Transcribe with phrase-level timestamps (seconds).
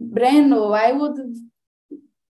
[0.00, 1.36] Breno, I would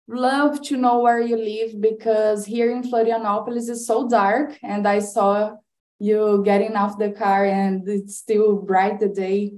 [0.08, 5.00] love to know where you live because here in Florianopolis is so dark and I
[5.00, 5.56] saw
[6.00, 9.54] you getting off the car and it's still bright the day.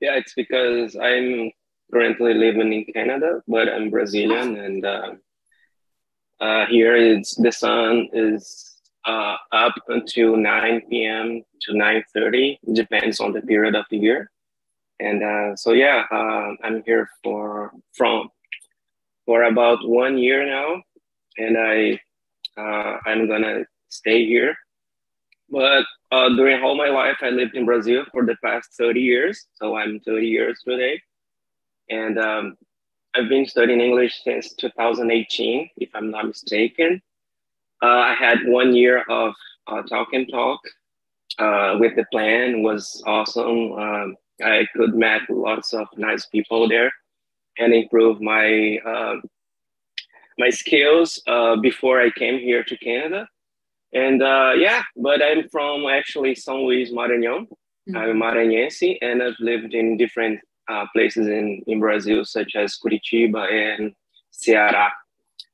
[0.00, 1.52] Yeah, it's because I'm
[1.92, 5.10] currently living in Canada, but I'm Brazilian and uh,
[6.40, 11.42] uh, here it's the sun is uh, up until 9 p.m.
[11.62, 14.30] to 9.30, It depends on the period of the year.
[15.00, 18.28] And uh, so, yeah, uh, I'm here for from
[19.24, 20.82] for about one year now,
[21.38, 21.98] and I
[22.60, 24.54] uh, I'm gonna stay here.
[25.48, 29.46] But uh, during all my life, I lived in Brazil for the past 30 years.
[29.54, 31.00] So I'm 30 years today,
[31.88, 32.56] and um,
[33.14, 37.00] I've been studying English since 2018, if I'm not mistaken.
[37.82, 39.32] Uh, I had one year of
[39.66, 40.60] uh, talk and talk
[41.80, 42.62] with the plan.
[42.62, 43.72] Was awesome.
[43.72, 46.92] Um, I could met lots of nice people there
[47.58, 49.16] and improve my uh,
[50.38, 53.28] my skills uh, before I came here to Canada.
[53.92, 57.46] And uh, yeah, but I'm from actually São Luís, Maranhão.
[57.88, 57.96] Mm-hmm.
[57.96, 63.50] I'm Maranhense, and I've lived in different uh, places in, in Brazil, such as Curitiba
[63.50, 63.92] and
[64.32, 64.90] Ceará.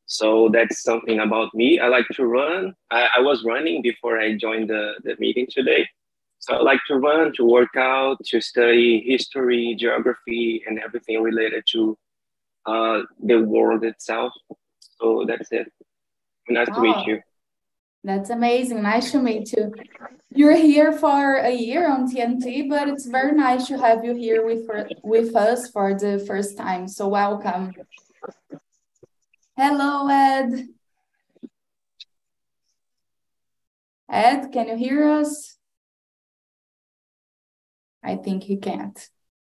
[0.06, 1.81] So that's something about me.
[1.81, 2.75] I like to run.
[2.91, 5.89] I, I was running before I joined the, the meeting today.
[6.47, 11.65] So I like to run, to work out, to study history, geography, and everything related
[11.73, 11.99] to
[12.67, 14.33] uh, the world itself.
[14.79, 15.73] So that's it.
[16.49, 17.21] Nice oh, to meet you.
[18.05, 18.81] That's amazing.
[18.81, 19.75] Nice to meet you.
[20.31, 24.47] You're here for a year on TNT, but it's very nice to have you here
[24.47, 24.69] with,
[25.03, 26.87] with us for the first time.
[26.87, 27.73] So welcome.
[29.57, 30.69] Hello, Ed.
[34.09, 35.56] Ed, can you hear us?
[38.07, 38.97] I think he can't.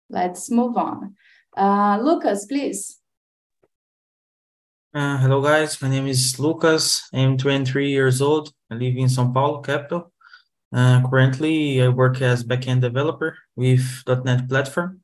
[0.08, 1.16] Let's move on.
[1.56, 2.98] Uh, Lucas, please.
[4.94, 5.80] Uh, hello, guys.
[5.82, 7.08] My name is Lucas.
[7.12, 8.52] I'm 23 years old.
[8.70, 10.12] I live in São Paulo, capital.
[10.72, 15.00] Uh, currently, I work as backend developer with .NET Platform.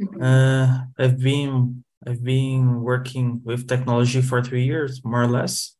[0.00, 0.22] Mm-hmm.
[0.22, 5.76] Uh, I've been I've been working with technology for three years, more or less.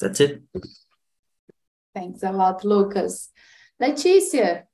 [0.00, 0.42] That's it.
[1.94, 3.30] Thanks a lot, Lucas.
[3.80, 4.67] Leticia.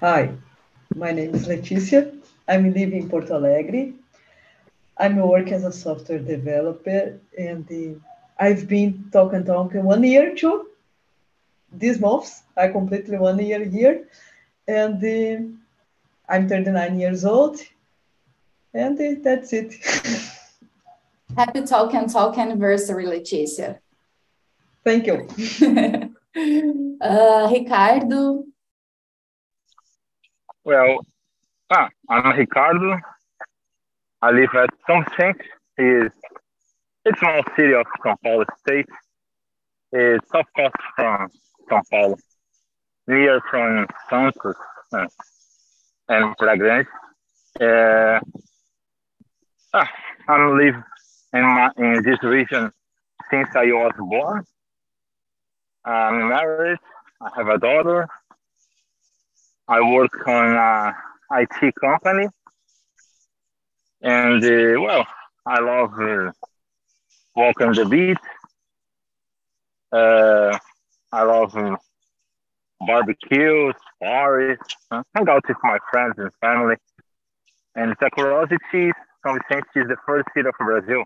[0.00, 0.32] Hi,
[0.94, 2.18] my name is Leticia.
[2.48, 3.92] I'm living in Porto Alegre.
[4.96, 7.98] I'm working as a software developer, and uh,
[8.42, 10.70] I've been talking talking one year too.
[11.70, 14.08] This month, I completely one year here,
[14.66, 17.60] and uh, I'm 39 years old,
[18.72, 19.74] and uh, that's it.
[21.36, 23.80] Happy Talk and Talk anniversary, Leticia.
[24.82, 25.28] Thank you.
[27.02, 28.44] uh, Ricardo.
[30.62, 31.06] Well,
[31.70, 32.98] ah, I'm Ricardo.
[34.20, 35.42] I live at São Vicente.
[35.78, 36.12] Is
[37.06, 38.86] it's a small city of São Paulo state.
[39.90, 41.30] It's south coast from
[41.70, 42.16] São Paulo,
[43.06, 44.54] near from Santos
[46.08, 46.84] and Praia
[47.58, 48.20] Uh,
[49.72, 49.90] ah,
[50.28, 50.74] I'm live
[51.32, 52.70] in, my, in this region
[53.30, 54.44] since I was born.
[55.86, 56.78] I'm married.
[57.22, 58.06] I have a daughter.
[59.70, 60.96] I work on a
[61.30, 62.26] IT company
[64.02, 65.06] and uh, well,
[65.46, 66.32] I love uh,
[67.36, 68.18] walking the beach.
[69.92, 70.58] Uh,
[71.12, 71.76] I love uh,
[72.84, 74.58] barbecues, parties,
[74.90, 76.76] uh, hang out with my friends and family.
[77.76, 78.90] And the curiosity,
[79.24, 81.04] São Vicente is the first city of Brazil.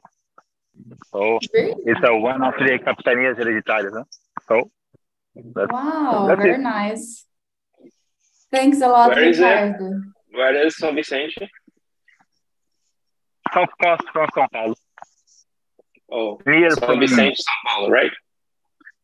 [1.13, 3.93] So it's a one of the capitanias hereditárias.
[3.93, 4.05] Huh?
[4.49, 4.71] So
[5.55, 6.61] that's, wow, that's very it.
[6.61, 7.27] nice.
[8.55, 9.77] Thanks a lot, Where is it?
[10.31, 11.51] Where is São Vicente?
[13.53, 14.75] South Coast from São Paulo.
[16.09, 18.13] Oh, near São from Vicente, São Paulo, right?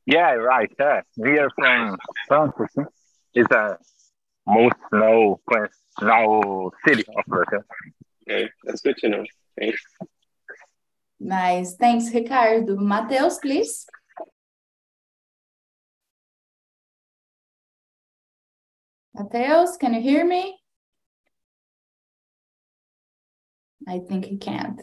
[0.07, 0.71] Yeah, right.
[0.79, 1.97] Yeah, near from
[2.29, 2.71] Santos.
[3.35, 3.77] It's a
[4.47, 5.41] most snow
[5.99, 7.65] snow city of Brazil.
[8.23, 9.25] Okay, that's good to know.
[9.59, 9.83] Thanks.
[11.19, 11.75] Nice.
[11.75, 12.77] Thanks, Ricardo.
[12.77, 13.85] Mateus, please.
[19.21, 20.59] Mateus, can you hear me?
[23.87, 24.81] I think he can't.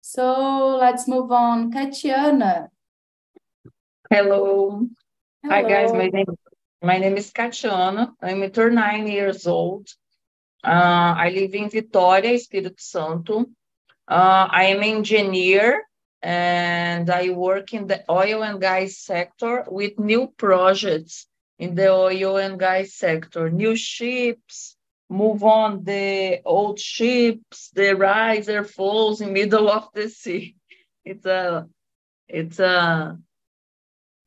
[0.00, 1.70] So let's move on.
[1.70, 2.70] Katiana.
[4.10, 4.84] Hello.
[5.44, 5.54] Hello.
[5.54, 6.26] Hi guys, my name
[6.82, 8.14] my name is Katiana.
[8.20, 9.86] I'm 39 years old.
[10.64, 13.46] Uh, I live in Vitória, Espírito Santo.
[14.08, 15.84] Uh, I am an engineer
[16.20, 22.36] and I work in the oil and gas sector with new projects in the oil
[22.36, 23.50] and gas sector.
[23.50, 24.76] New ships
[25.08, 30.54] move on the old ships, the riser falls in middle of the sea.
[31.04, 31.66] It's a,
[32.28, 33.18] it's a,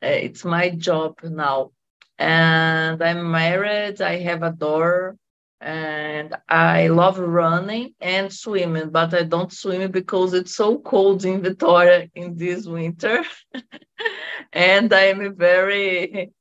[0.02, 1.74] it's my job now.
[2.18, 5.16] And I'm married, I have a daughter,
[5.60, 11.44] and I love running and swimming, but I don't swim because it's so cold in
[11.44, 13.24] Victoria in this winter.
[14.54, 16.32] and I'm very,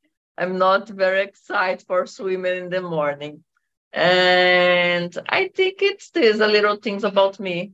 [0.40, 3.44] I'm not very excited for swimming in the morning.
[3.92, 7.72] And I think it's these a little things about me.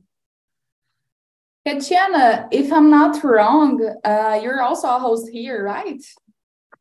[1.65, 6.03] Katiana, if I'm not wrong, uh, you're also a host here, right?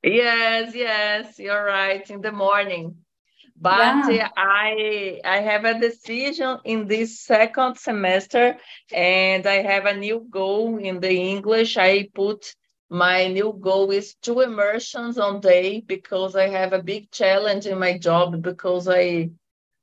[0.02, 2.08] Yes, yes, you're right.
[2.10, 2.96] In the morning
[3.60, 4.28] but yeah.
[4.36, 8.56] i i have a decision in this second semester
[8.92, 12.54] and i have a new goal in the english i put
[12.90, 17.78] my new goal is two immersions on day because i have a big challenge in
[17.78, 19.28] my job because i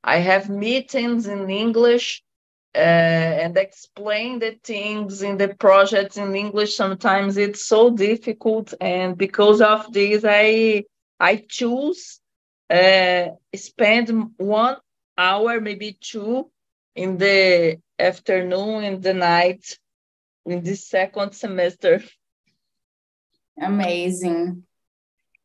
[0.04, 2.24] i have meetings in english
[2.76, 9.18] uh, and explain the things in the projects in english sometimes it's so difficult and
[9.18, 10.84] because of this i
[11.20, 12.20] i choose
[12.70, 14.78] uh, spend one
[15.18, 16.50] hour, maybe two,
[16.96, 19.78] in the afternoon in the night
[20.46, 22.02] in this second semester.
[23.62, 24.64] Amazing.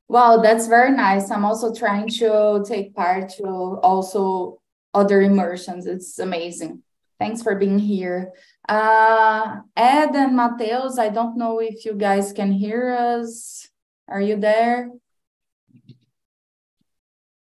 [0.08, 1.30] Wow, that's very nice.
[1.30, 4.60] I'm also trying to take part to also
[4.94, 5.86] other immersions.
[5.86, 6.82] It's amazing.
[7.18, 8.32] Thanks for being here.
[8.68, 13.68] Uh, Ed and Mateus, I don't know if you guys can hear us.
[14.06, 14.90] Are you there?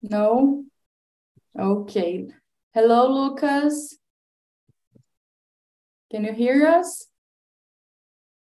[0.02, 0.64] No?
[1.58, 2.28] Okay.
[2.74, 3.96] Hello, Lucas.
[6.10, 7.06] Can you hear us?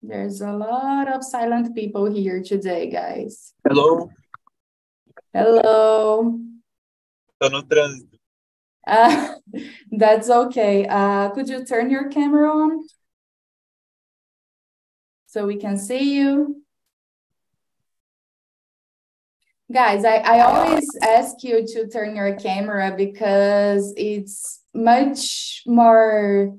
[0.01, 3.53] There's a lot of silent people here today, guys.
[3.67, 4.09] Hello.
[5.33, 6.39] Hello.
[7.39, 8.17] Tô no trânsito.
[8.85, 9.35] Uh,
[9.91, 10.85] that's okay.
[10.87, 12.87] Uh, could you turn your camera on?
[15.25, 16.63] So we can see you.
[19.71, 26.55] Guys, I, I always ask you to turn your camera because it's much more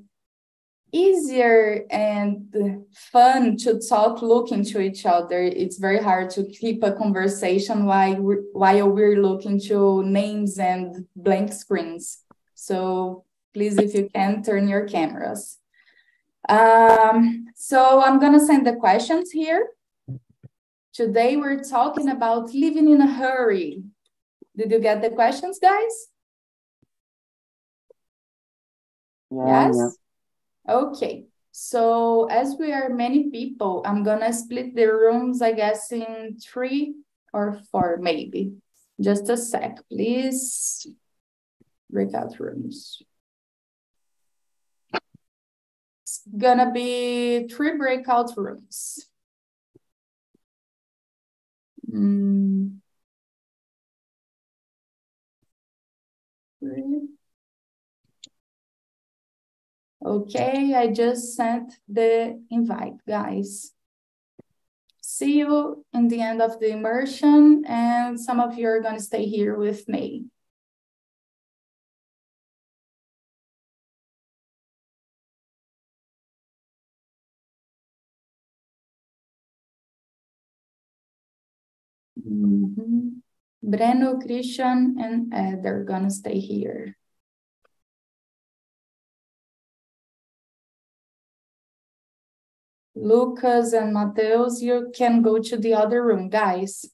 [0.91, 2.53] easier and
[2.93, 5.41] fun to talk looking to each other.
[5.41, 11.05] It's very hard to keep a conversation while we're, while we're looking to names and
[11.15, 12.19] blank screens.
[12.55, 15.57] So please, if you can, turn your cameras.
[16.47, 19.69] Um, so I'm going to send the questions here.
[20.93, 23.83] Today we're talking about living in a hurry.
[24.57, 26.07] Did you get the questions, guys?
[29.31, 29.75] Yeah, yes?
[29.77, 29.89] Yeah.
[30.69, 31.25] Okay.
[31.51, 36.93] So as we are many people, I'm gonna split the rooms, I guess, in three
[37.33, 38.53] or four, maybe.
[39.01, 40.85] Just a sec, please.
[41.89, 43.01] Breakout rooms.
[46.03, 49.09] It's gonna be three breakout rooms.
[51.91, 52.79] Mm.
[60.05, 63.73] Okay, I just sent the invite, guys.
[65.01, 69.03] See you in the end of the immersion, and some of you are going to
[69.03, 70.25] stay here with me.
[82.15, 83.21] Mm -hmm.
[83.63, 86.98] Breno, Christian, and Ed are gonna stay here.
[93.01, 96.85] Lucas and Mateus, you can go to the other room, guys.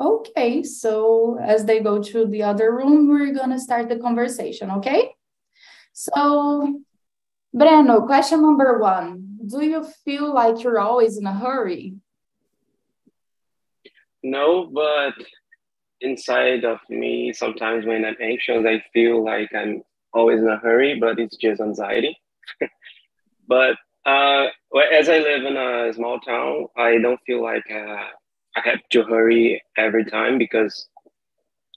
[0.00, 5.14] Okay, so as they go to the other room, we're gonna start the conversation, okay?
[5.92, 6.82] So,
[7.54, 11.94] Breno, question number one do you feel like you're always in a hurry?
[14.22, 15.14] No, but
[16.00, 20.98] inside of me, sometimes when I'm anxious, I feel like I'm always in a hurry,
[20.98, 22.16] but it's just anxiety.
[23.48, 23.76] but
[24.06, 24.46] uh,
[24.92, 28.04] as I live in a small town, I don't feel like uh,
[28.56, 30.88] I have to hurry every time because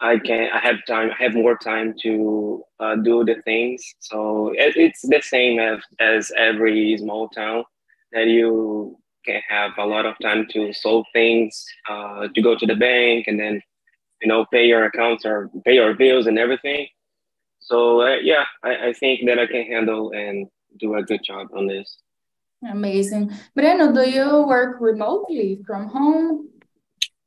[0.02, 3.82] I can I have time I have more time to uh, do the things.
[4.00, 7.64] So it, it's the same as as every small town
[8.12, 12.66] that you can have a lot of time to solve things, uh, to go to
[12.66, 13.62] the bank, and then
[14.22, 16.88] you know pay your accounts or pay your bills and everything.
[17.74, 20.48] So uh, yeah, I, I think that I can handle and
[20.80, 21.98] do a good job on this.
[22.70, 23.32] Amazing.
[23.58, 26.50] Breno, do you work remotely from home?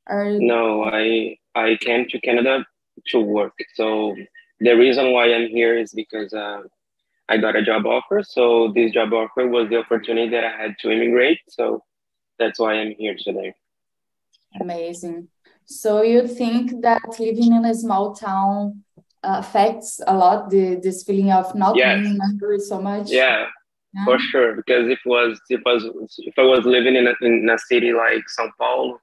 [0.09, 0.39] Or...
[0.39, 2.65] No, I I came to Canada
[3.09, 3.55] to work.
[3.75, 4.15] So
[4.61, 6.63] the reason why I'm here is because uh,
[7.29, 8.23] I got a job offer.
[8.23, 11.41] So this job offer was the opportunity that I had to immigrate.
[11.49, 11.83] So
[12.39, 13.53] that's why I'm here today.
[14.61, 15.27] Amazing.
[15.65, 18.85] So you think that living in a small town
[19.27, 22.01] affects a lot the this feeling of not yes.
[22.01, 23.11] being hungry so much?
[23.11, 23.47] Yeah,
[23.95, 24.55] yeah, for sure.
[24.55, 25.85] Because if was if was
[26.19, 29.01] if I was living in a, in a city like São Paulo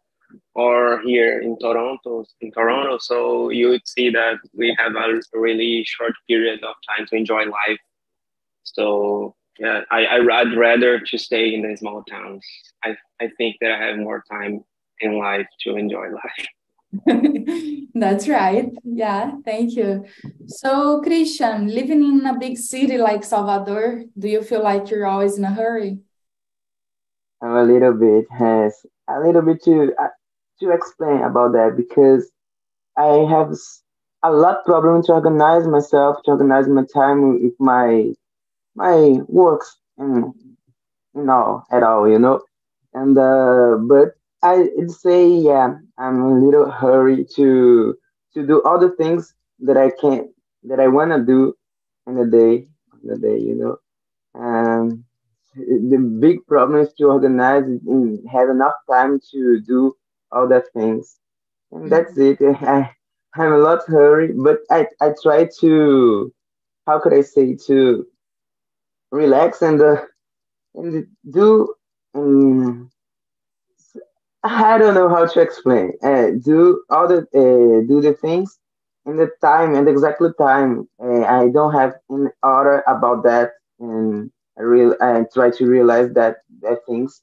[0.55, 5.83] or here in Toronto, in Toronto, so you would see that we have a really
[5.85, 7.79] short period of time to enjoy life.
[8.63, 12.45] So yeah, I, I'd rather to stay in the small towns.
[12.83, 14.63] I, I think that I have more time
[15.01, 16.47] in life to enjoy life.
[17.95, 18.69] That's right.
[18.83, 20.05] Yeah, thank you.
[20.47, 25.37] So, Christian, living in a big city like Salvador, do you feel like you're always
[25.37, 25.99] in a hurry?
[27.41, 30.07] I'm a little bit has a little bit to uh,
[30.59, 32.31] to explain about that because
[32.97, 33.53] I have
[34.23, 38.13] a lot problem to organize myself, to organize my time with my
[38.75, 40.33] my works and
[41.15, 42.41] you know at all, you know.
[42.93, 47.95] And uh, but I'd say yeah, I'm a little hurry to
[48.33, 50.33] to do all the things that I can
[50.63, 51.55] that I wanna do
[52.07, 52.67] in a day,
[53.03, 53.77] in a day, you know.
[54.35, 55.03] And
[55.55, 59.95] the big problem is to organize and have enough time to do
[60.31, 61.17] all the things.
[61.71, 62.39] And that's it.
[62.41, 62.91] I,
[63.35, 66.33] I'm a lot hurry, but I, I try to,
[66.87, 68.05] how could I say, to
[69.11, 69.97] relax and uh,
[70.75, 71.73] and do
[72.15, 72.89] um,
[74.43, 75.93] I don't know how to explain.
[76.03, 78.59] Uh, do all the uh, do the things
[79.05, 80.87] in the time and exactly time.
[81.01, 86.11] Uh, I don't have in order about that, and I real I try to realize
[86.13, 87.21] that that things.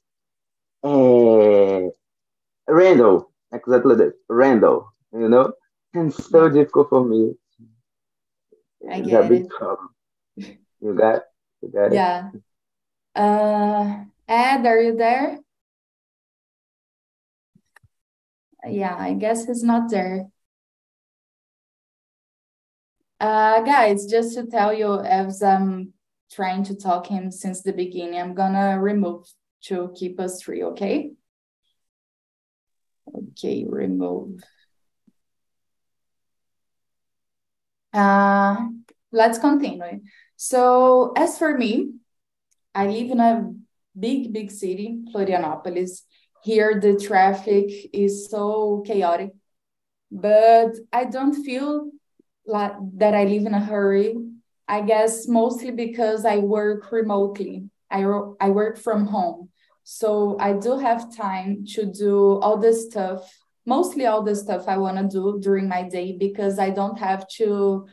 [0.83, 1.89] Uh,
[2.67, 4.85] random, exactly that random.
[5.13, 5.53] You know,
[5.93, 7.35] and so difficult for me.
[8.89, 9.47] I it's get it.
[10.81, 11.21] You got,
[11.61, 12.29] you got yeah.
[12.29, 12.41] it.
[13.15, 13.21] Yeah.
[13.21, 15.37] Uh, Ed, are you there?
[18.67, 20.27] Yeah, I guess he's not there.
[23.19, 25.93] Uh, guys, just to tell you, as I'm
[26.31, 29.25] trying to talk him since the beginning, I'm gonna remove
[29.65, 31.11] to keep us free, okay?
[33.13, 34.41] Okay, remove.
[37.93, 38.69] Uh,
[39.11, 40.01] let's continue.
[40.35, 41.93] So as for me,
[42.73, 43.53] I live in a
[43.99, 46.01] big, big city, Florianopolis.
[46.43, 49.31] Here, the traffic is so chaotic,
[50.11, 51.91] but I don't feel
[52.45, 54.15] like that I live in a hurry.
[54.67, 57.69] I guess mostly because I work remotely.
[57.89, 58.03] I,
[58.39, 59.49] I work from home.
[59.83, 63.29] So I do have time to do all the stuff,
[63.65, 67.27] mostly all the stuff I want to do during my day because I don't have
[67.37, 67.87] to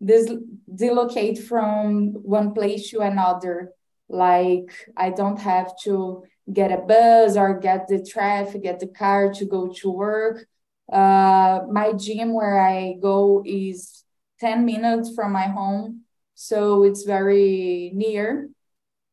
[0.00, 0.30] this
[0.70, 3.70] delocate from one place to another.
[4.08, 9.32] Like I don't have to get a bus or get the traffic, get the car
[9.34, 10.46] to go to work.
[10.90, 14.04] Uh, my gym where I go is
[14.40, 16.02] 10 minutes from my home.
[16.34, 18.50] So it's very near.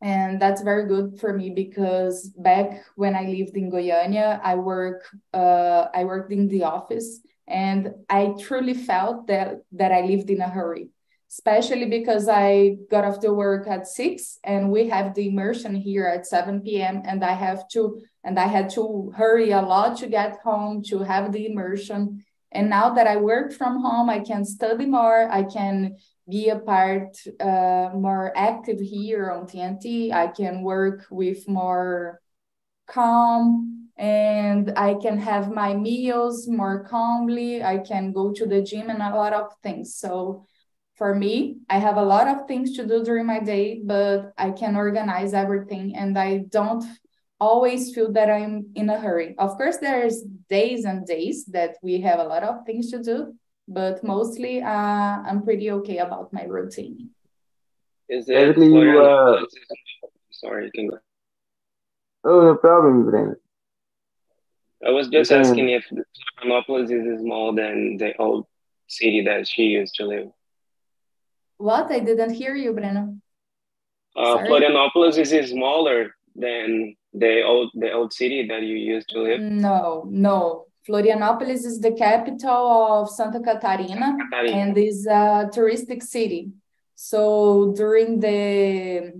[0.02, 5.04] And that's very good for me because back when I lived in Goiânia, I work
[5.34, 10.42] uh, I worked in the office and I truly felt that that I lived in
[10.42, 10.90] a hurry
[11.34, 16.06] especially because I got off the work at six and we have the immersion here
[16.06, 17.02] at 7 p.m.
[17.06, 21.00] and I have to and I had to hurry a lot to get home to
[21.00, 22.24] have the immersion.
[22.52, 25.28] And now that I work from home, I can study more.
[25.32, 25.98] I can
[26.30, 30.14] be a part uh, more active here on TNT.
[30.14, 32.22] I can work with more
[32.88, 37.64] calm and I can have my meals more calmly.
[37.64, 39.96] I can go to the gym and a lot of things.
[39.96, 40.46] So
[41.04, 44.52] for me, I have a lot of things to do during my day, but I
[44.52, 46.86] can organize everything and I don't
[47.42, 49.36] always feel that I'm in a hurry.
[49.38, 53.36] Of course, there's days and days that we have a lot of things to do,
[53.68, 57.10] but mostly uh, I'm pretty okay about my routine.
[58.08, 59.44] Is it Basically, you, uh,
[60.32, 61.00] sorry, you can go.
[62.24, 63.36] Oh, no problem, Brandon.
[64.88, 65.84] I was just asking if
[66.40, 68.46] Florianopolis is smaller than the old
[68.88, 70.32] city that she used to live.
[71.58, 71.92] What?
[71.92, 73.20] I didn't hear you, Breno.
[74.16, 79.42] Uh, Florianopolis is smaller than the old the old city that you used to live.
[79.42, 80.66] No, no.
[80.88, 84.58] Florianopolis is the capital of Santa Catarina, Catarina.
[84.58, 86.52] and is a touristic city.
[86.96, 89.14] So during the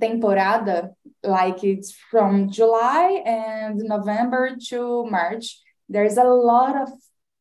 [0.00, 0.90] temporada,
[1.22, 5.60] like it's from July and November to March.
[5.88, 6.88] There's a lot of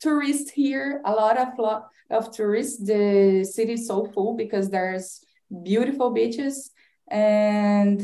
[0.04, 2.78] tourists here, a lot of lot of tourists.
[2.86, 5.24] The city is so full because there's
[5.64, 6.72] beautiful beaches
[7.10, 7.98] and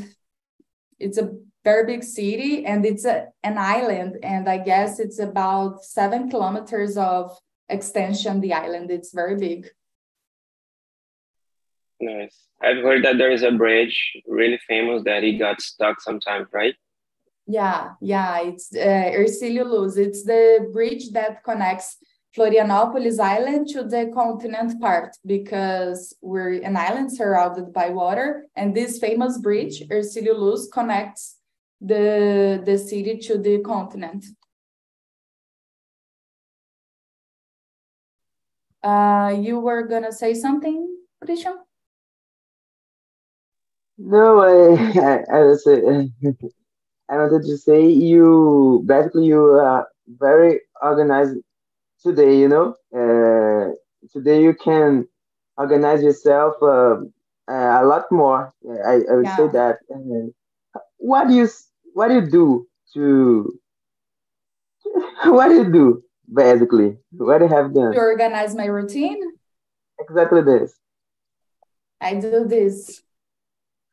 [0.99, 1.31] it's a
[1.63, 6.95] very big city and it's a, an island and i guess it's about seven kilometers
[6.95, 7.37] of
[7.69, 8.91] extension the island.
[8.91, 9.67] It's very big.
[12.01, 12.47] Nice.
[12.61, 16.75] I've heard that there is a bridge really famous that he got stuck sometimes right
[17.49, 21.97] yeah yeah it's uh, Hercílio Luz it's the bridge that connects
[22.37, 28.99] Florianopolis Island to the continent part because we're an island surrounded by water and this
[28.99, 31.39] famous bridge Hercílio Luz connects
[31.81, 34.25] the, the city to the continent.
[38.83, 40.87] Uh, you were gonna say something,
[41.25, 41.57] Christian?
[43.97, 46.03] No, I, I, I was, uh,
[47.09, 51.37] I wanted to say you basically you are very organized
[52.03, 52.37] today.
[52.37, 53.73] You know, uh,
[54.13, 55.07] today you can
[55.57, 56.97] organize yourself uh,
[57.47, 58.53] a lot more.
[58.85, 59.37] I, I would yeah.
[59.37, 59.77] say that.
[59.93, 61.49] Uh, what do you
[61.93, 63.59] what do you do to
[65.25, 66.97] what do you do basically?
[67.11, 67.93] What do you have done?
[67.93, 69.19] To organize my routine?
[69.99, 70.77] Exactly this.
[71.99, 73.01] I do this.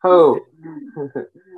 [0.06, 0.40] Oh.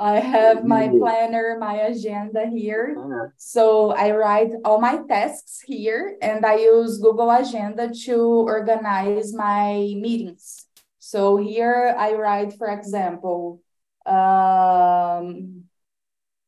[0.01, 2.97] I have my planner, my agenda here.
[2.99, 3.29] Uh-huh.
[3.37, 9.95] So I write all my tasks here and I use Google Agenda to organize my
[9.97, 10.67] meetings.
[10.99, 13.61] So here I write, for example,
[14.07, 15.65] um,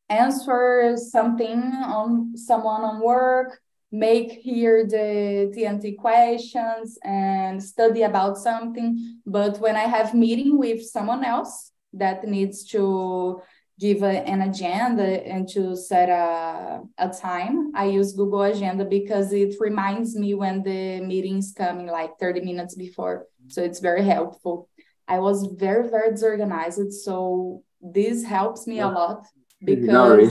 [0.09, 9.21] answer something on someone on work, make here the TNT questions and study about something.
[9.27, 13.43] But when I have meeting with someone else that needs to
[13.81, 19.33] give a, an agenda and to set a, a time, I use Google Agenda because
[19.33, 23.27] it reminds me when the meeting is coming like 30 minutes before.
[23.49, 24.69] So it's very helpful.
[25.09, 26.93] I was very, very disorganized.
[26.93, 29.27] So this helps me a lot
[29.65, 30.31] because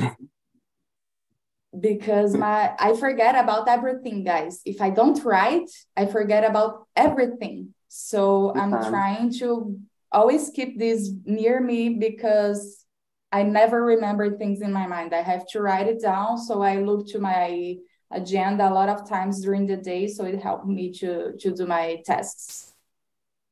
[1.77, 4.61] because my I forget about everything, guys.
[4.65, 7.73] If I don't write, I forget about everything.
[7.89, 9.79] So I'm trying to
[10.11, 12.85] always keep this near me because
[13.31, 15.13] I never remember things in my mind.
[15.13, 16.37] I have to write it down.
[16.37, 17.77] So I look to my
[18.11, 20.07] agenda a lot of times during the day.
[20.07, 22.73] So it helped me to to do my tests.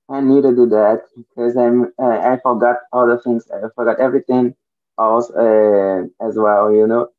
[0.10, 3.50] I need to do that because I'm uh, I forgot all the things.
[3.52, 4.56] I forgot everything
[5.00, 7.10] else uh, as well, you know.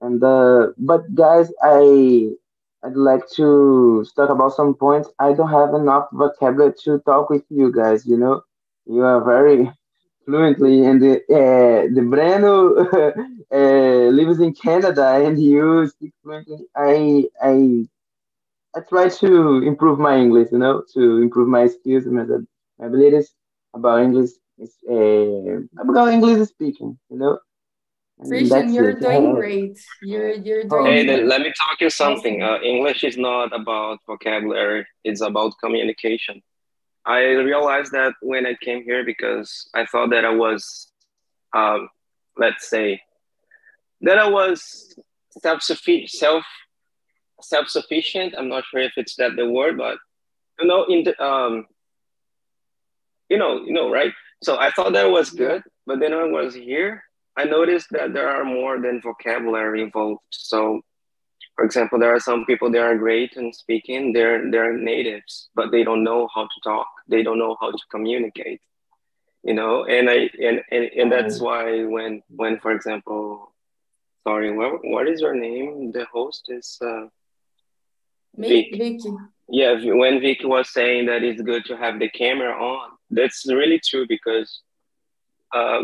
[0.00, 2.30] And uh, but guys, I
[2.84, 5.08] I'd like to talk about some points.
[5.18, 8.06] I don't have enough vocabulary to talk with you guys.
[8.06, 8.42] You know,
[8.86, 9.70] you are very
[10.24, 12.54] fluently, and the uh, the Breno
[13.52, 16.66] uh, lives in Canada, and you speak fluently.
[16.76, 17.86] I I
[18.76, 20.48] I try to improve my English.
[20.52, 22.24] You know, to improve my skills and my,
[22.78, 23.34] my abilities
[23.74, 27.38] about English it's uh, about English speaking, you know.
[28.26, 29.00] Christian, you're it.
[29.00, 29.78] doing great.
[30.00, 30.86] You're you're doing.
[30.86, 31.26] Hey, great.
[31.26, 32.42] let me talk you something.
[32.42, 36.40] Uh, English is not about vocabulary; it's about communication.
[37.06, 40.90] I realized that when I came here because I thought that I was,
[41.54, 41.88] um,
[42.36, 43.02] let's say,
[44.00, 44.94] that I was
[45.40, 46.44] self self
[47.42, 48.34] self sufficient.
[48.36, 49.98] I'm not sure if it's that the word, but
[50.60, 51.66] you know, in the um,
[53.28, 54.12] you know, you know, right?
[54.42, 57.02] So I thought that was good, but then when I was here,
[57.36, 60.20] I noticed that there are more than vocabulary involved.
[60.30, 60.82] So,
[61.54, 64.12] for example, there are some people that are great in speaking.
[64.12, 66.88] They're they're natives, but they don't know how to talk.
[67.08, 68.60] They don't know how to communicate.
[69.42, 73.52] You know, and I and and, and that's why when when for example,
[74.26, 75.92] sorry, what what is your name?
[75.92, 77.06] The host is uh,
[78.36, 78.76] Vic.
[78.76, 79.10] Vicky.
[79.48, 83.78] Yeah, when Vicky was saying that it's good to have the camera on, that's really
[83.78, 84.62] true because
[85.54, 85.82] uh,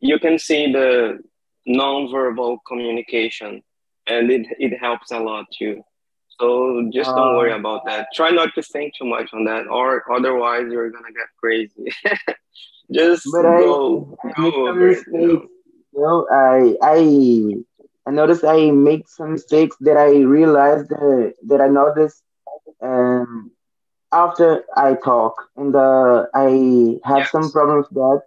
[0.00, 1.20] you can see the
[1.64, 3.62] non-verbal communication
[4.06, 5.82] and it, it helps a lot too.
[6.40, 8.08] So just uh, don't worry about that.
[8.14, 11.92] Try not to think too much on that or otherwise you're gonna get crazy.
[12.92, 15.04] just go, I, go over it.
[15.12, 15.48] You
[15.92, 16.26] know?
[16.30, 17.54] I I
[18.06, 22.22] I noticed I make some mistakes that I realized that, that I noticed
[22.80, 23.52] um,
[24.10, 27.30] after I talk, and uh, I have yes.
[27.30, 28.22] some problems with that,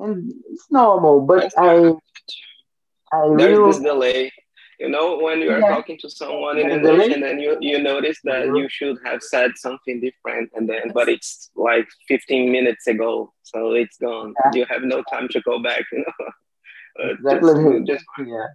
[0.00, 1.20] and it's normal.
[1.20, 1.94] But I,
[3.12, 3.72] I there's really...
[3.72, 4.32] this delay.
[4.82, 5.74] You know, when you are yeah.
[5.76, 8.56] talking to someone in English and then you, you notice that Mm-hmm.
[8.60, 13.32] you should have said something different and then, but it's like 15 minutes ago.
[13.50, 14.34] So it's gone.
[14.44, 14.50] Yeah.
[14.58, 16.26] You have no time to go back, you know.
[17.00, 17.84] Uh, Exactly.
[17.86, 18.46] just, just Yeah.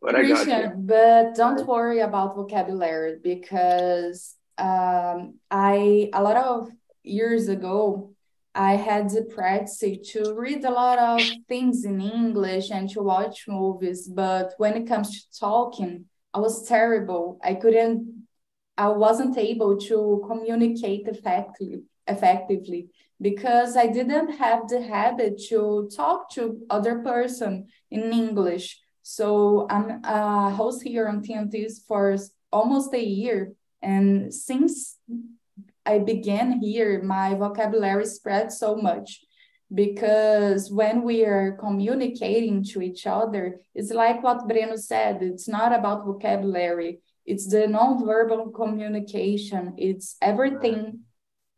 [0.00, 0.72] what I got you.
[0.94, 5.18] But don't worry about vocabulary because um,
[5.50, 6.70] I a lot of
[7.04, 8.14] years ago
[8.54, 13.44] I had the practice to read a lot of things in English and to watch
[13.48, 17.38] movies, but when it comes to talking, I was terrible.
[17.42, 18.26] I couldn't,
[18.76, 22.88] I wasn't able to communicate effectively, effectively
[23.20, 28.80] because I didn't have the habit to talk to other person in English.
[29.02, 32.16] So I'm uh, a host here on TNTs for
[32.52, 33.52] almost a year.
[33.80, 34.98] And since
[35.84, 39.20] I began here, my vocabulary spread so much
[39.72, 45.72] because when we are communicating to each other, it's like what Breno said, it's not
[45.72, 51.00] about vocabulary, it's the nonverbal communication, it's everything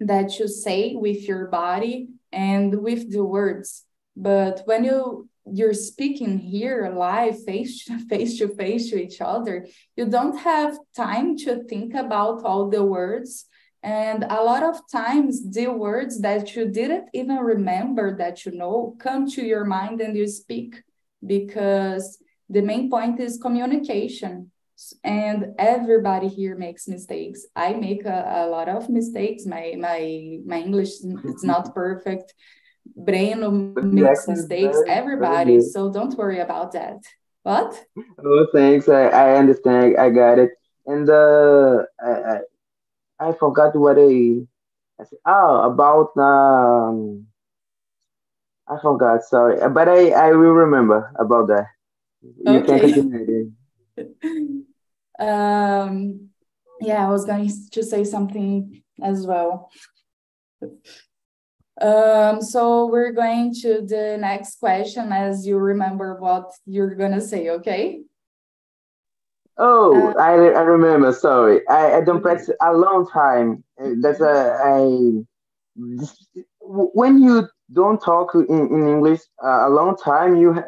[0.01, 3.85] that you say with your body and with the words.
[4.17, 9.67] But when you you're speaking here live face to face to face to each other
[9.95, 13.45] you don't have time to think about all the words
[13.85, 18.97] and a lot of times the words that you didn't even remember that you know
[18.99, 20.83] come to your mind and you speak
[21.25, 22.19] because
[22.49, 24.51] the main point is communication
[25.05, 30.59] and everybody here makes mistakes i make a, a lot of mistakes my my my
[30.59, 30.95] english
[31.33, 32.35] is not perfect
[32.99, 35.61] Breno makes mistakes, everybody.
[35.61, 36.99] So don't worry about that.
[37.43, 37.83] What?
[38.25, 38.89] Oh, thanks.
[38.89, 39.97] I, I understand.
[39.97, 40.51] I got it.
[40.87, 42.41] And uh, I, I,
[43.19, 44.47] I forgot what I,
[45.01, 45.19] I said.
[45.27, 47.27] Oh, about um,
[48.69, 49.23] I forgot.
[49.25, 51.67] Sorry, but I I will remember about that.
[52.23, 52.79] You Okay.
[52.81, 53.53] can continue.
[55.19, 56.31] um,
[56.81, 59.71] yeah, I was going to say something as well.
[61.81, 67.51] Um, so we're going to the next question as you remember what you're gonna say,
[67.51, 68.03] okay?
[69.59, 71.13] Oh, Uh, I, I remember.
[71.13, 73.63] Sorry, I, I don't practice a long time.
[73.81, 75.25] Uh, That's a I.
[76.61, 80.63] When you don't talk in, in English uh, a long time, you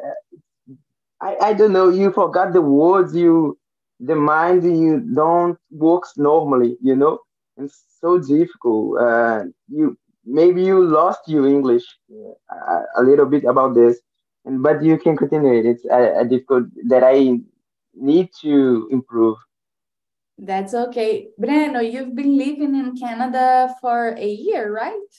[1.20, 1.88] I, I don't know.
[1.88, 3.14] You forgot the words.
[3.14, 3.58] You
[4.00, 6.76] the mind you don't works normally.
[6.82, 7.18] You know,
[7.56, 9.00] it's so difficult.
[9.00, 11.84] Uh, you maybe you lost your English
[12.50, 14.00] uh, a little bit about this,
[14.44, 15.70] and but you can continue.
[15.70, 17.38] It's a, a difficult that I
[17.96, 19.38] need to improve.
[20.38, 21.28] That's okay.
[21.40, 25.12] Breno, you've been living in Canada for a year, right?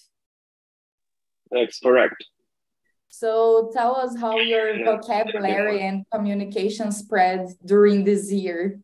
[1.49, 2.23] That's correct.
[3.09, 8.79] So tell us how your vocabulary and communication spread during this year.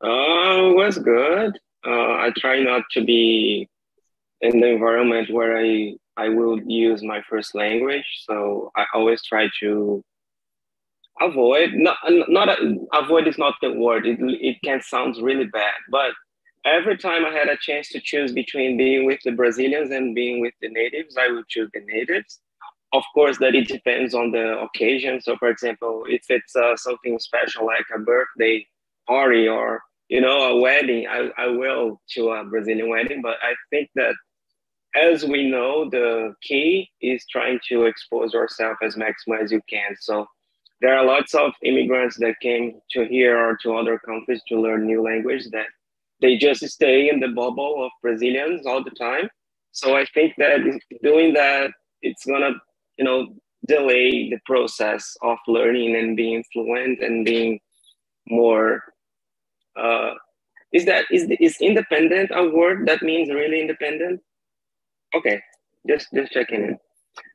[0.00, 1.56] Uh, was good.
[1.86, 3.68] Uh, I try not to be
[4.40, 8.04] in the environment where I I will use my first language.
[8.26, 10.02] So I always try to
[11.22, 11.96] avoid not
[12.28, 12.58] not
[12.92, 14.06] avoid is not the word.
[14.06, 16.12] It it can sound really bad, but
[16.64, 20.40] every time I had a chance to choose between being with the Brazilians and being
[20.40, 22.40] with the natives, I would choose the natives.
[22.92, 25.20] Of course, that it depends on the occasion.
[25.20, 28.66] So, for example, if it's uh, something special like a birthday
[29.08, 33.22] party or you know a wedding, I, I will to a Brazilian wedding.
[33.22, 34.14] But I think that
[34.94, 39.96] as we know, the key is trying to expose yourself as maximum as you can.
[39.98, 40.26] So
[40.82, 44.86] there are lots of immigrants that came to here or to other countries to learn
[44.86, 45.66] new language that
[46.20, 49.30] they just stay in the bubble of Brazilians all the time.
[49.72, 50.60] So I think that
[51.04, 51.70] doing that,
[52.02, 52.52] it's gonna,
[52.98, 53.28] you know,
[53.66, 57.60] delay the process of learning and being fluent and being
[58.28, 58.82] more.
[59.76, 60.14] Uh,
[60.72, 64.20] is that is is independent a word that means really independent?
[65.14, 65.40] Okay,
[65.88, 66.78] just just checking in.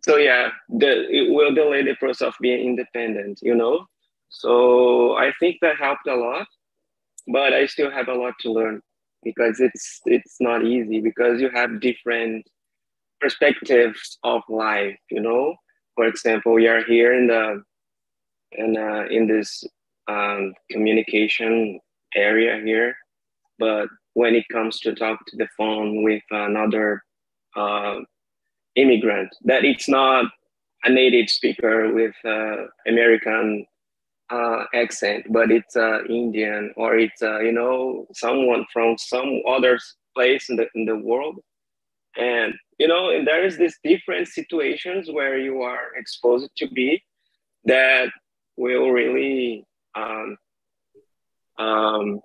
[0.01, 3.85] So yeah, the, it will delay the process of being independent, you know.
[4.29, 6.47] So I think that helped a lot,
[7.27, 8.81] but I still have a lot to learn
[9.23, 12.45] because it's it's not easy because you have different
[13.19, 15.55] perspectives of life, you know.
[15.95, 17.63] For example, we are here in the
[18.51, 19.63] in uh, in this
[20.07, 21.79] um, communication
[22.15, 22.95] area here,
[23.59, 27.03] but when it comes to talk to the phone with another
[27.55, 27.99] uh,
[28.77, 30.25] immigrant, that it's not
[30.83, 33.65] a native speaker with uh, American
[34.29, 39.79] uh, accent, but it's uh, Indian or it's uh, you know someone from some other
[40.15, 41.39] place in the in the world,
[42.17, 47.03] and you know and there is this different situations where you are exposed to be
[47.65, 48.09] that
[48.57, 50.37] will really um,
[51.57, 52.19] um,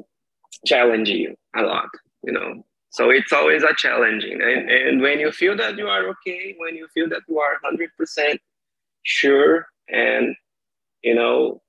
[0.66, 1.88] challenge you a lot,
[2.22, 2.64] you know.
[2.92, 4.40] So it's always a challenging.
[4.42, 7.58] And, and when you feel that you are okay, when you feel that you are
[7.64, 8.38] 100%
[9.02, 10.36] sure and,
[11.02, 11.62] you know,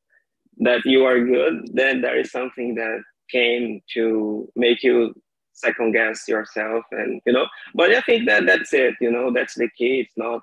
[0.57, 5.13] that you are good, then there is something that came to make you
[5.53, 9.55] second guess yourself and, you know, but I think that that's it, you know, that's
[9.55, 10.01] the key.
[10.01, 10.41] It's not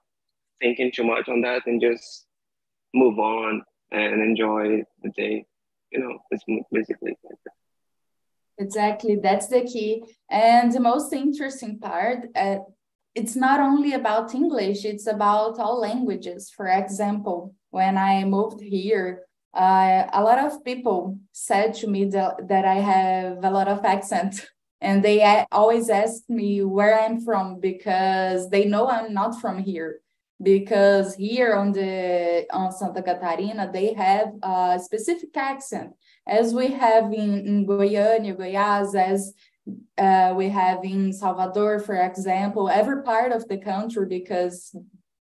[0.62, 2.26] thinking too much on that and just
[2.94, 5.44] move on and enjoy the day.
[5.92, 7.59] You know, it's basically like that.
[8.60, 10.04] Exactly, that's the key.
[10.30, 12.58] And the most interesting part, uh,
[13.14, 16.50] it's not only about English, it's about all languages.
[16.54, 19.22] For example, when I moved here,
[19.54, 23.84] uh, a lot of people said to me that, that I have a lot of
[23.84, 24.46] accent.
[24.82, 30.00] And they always ask me where I'm from because they know I'm not from here.
[30.42, 35.92] Because here on the on Santa Catarina, they have a specific accent
[36.26, 39.32] as we have in, in Goiânia, Goiás, as
[39.98, 44.74] uh, we have in Salvador, for example, every part of the country, because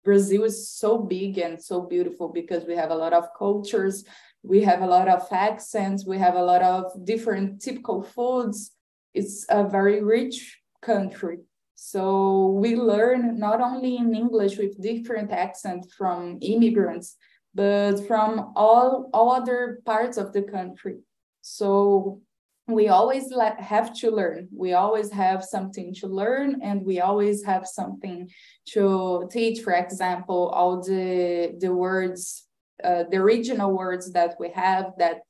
[0.04, 4.04] Brazil is so big and so beautiful because we have a lot of cultures,
[4.42, 8.72] we have a lot of accents, we have a lot of different typical foods.
[9.14, 11.38] It's a very rich country.
[11.74, 17.16] So we learn not only in English with different accents from immigrants,
[17.54, 20.98] but from all, all other parts of the country.
[21.42, 22.20] So
[22.66, 24.48] we always have to learn.
[24.54, 28.30] We always have something to learn, and we always have something
[28.68, 29.60] to teach.
[29.60, 32.46] For example, all the the words,
[32.82, 35.20] uh, the original words that we have that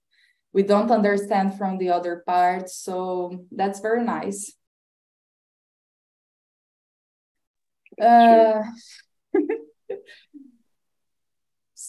[0.52, 2.76] we don't understand from the other parts.
[2.76, 4.52] So that's very nice.
[8.00, 8.62] Uh,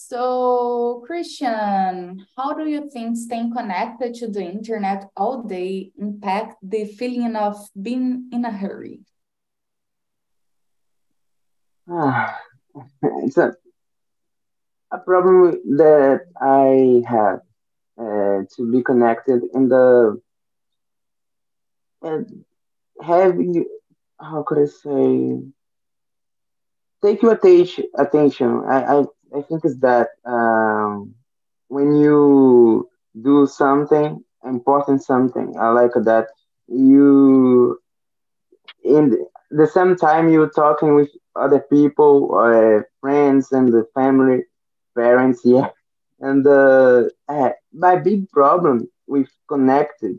[0.08, 6.84] So, Christian, how do you think staying connected to the internet all day impact the
[6.84, 9.00] feeling of being in a hurry?
[11.90, 12.38] Ah,
[13.02, 13.56] it's a,
[14.92, 17.40] a problem that I have
[17.98, 20.22] uh, to be connected in the
[22.02, 22.44] and
[23.02, 23.66] having
[24.20, 25.42] how could I say
[27.02, 28.62] take your attention.
[28.68, 31.14] I, I I think is that um,
[31.68, 32.88] when you
[33.20, 36.26] do something important, something I like that
[36.68, 37.78] you
[38.84, 39.16] in
[39.50, 44.44] the same time you're talking with other people, uh, friends, and the family,
[44.96, 45.68] parents, yeah.
[46.20, 47.04] And uh,
[47.72, 50.16] my big problem with connected,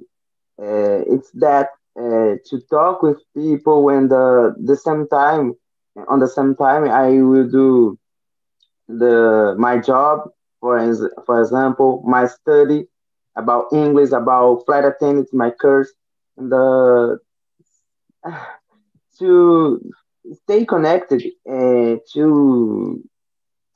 [0.61, 5.53] uh, it's that uh, to talk with people when the the same time,
[6.07, 7.97] on the same time, I will do
[8.87, 10.79] the my job, for
[11.25, 12.87] for example, my study
[13.35, 15.91] about English, about flight attendants, my course,
[16.37, 17.19] and the
[19.19, 19.91] to
[20.43, 23.03] stay connected uh, to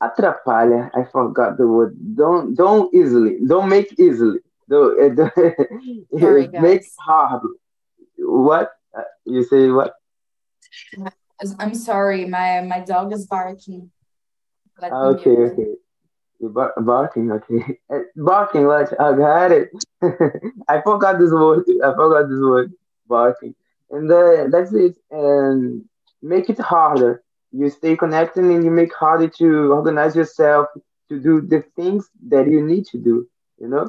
[0.02, 0.90] atrapalha.
[0.94, 1.96] I forgot the word.
[2.14, 3.38] Don't don't easily.
[3.46, 4.40] Don't make easily.
[4.68, 5.30] Don't, uh,
[6.60, 7.42] make hard.
[8.18, 9.70] What uh, you say?
[9.70, 9.94] What?
[11.58, 12.24] I'm sorry.
[12.26, 13.90] My my dog is barking.
[14.80, 15.74] Ah, okay, okay.
[16.40, 17.78] Bar- barking, okay.
[17.90, 18.90] Eh, barking, watch.
[18.98, 19.70] I got it.
[20.68, 21.64] I forgot this word.
[21.84, 22.72] I forgot this word.
[23.06, 23.54] Barking.
[23.90, 24.96] And uh, that's it.
[25.10, 25.84] And
[26.22, 27.22] make it harder.
[27.52, 30.66] You stay connected and you make harder to organize yourself
[31.08, 33.26] to do the things that you need to do,
[33.58, 33.88] you know?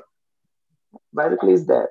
[1.13, 1.89] Basically, is that.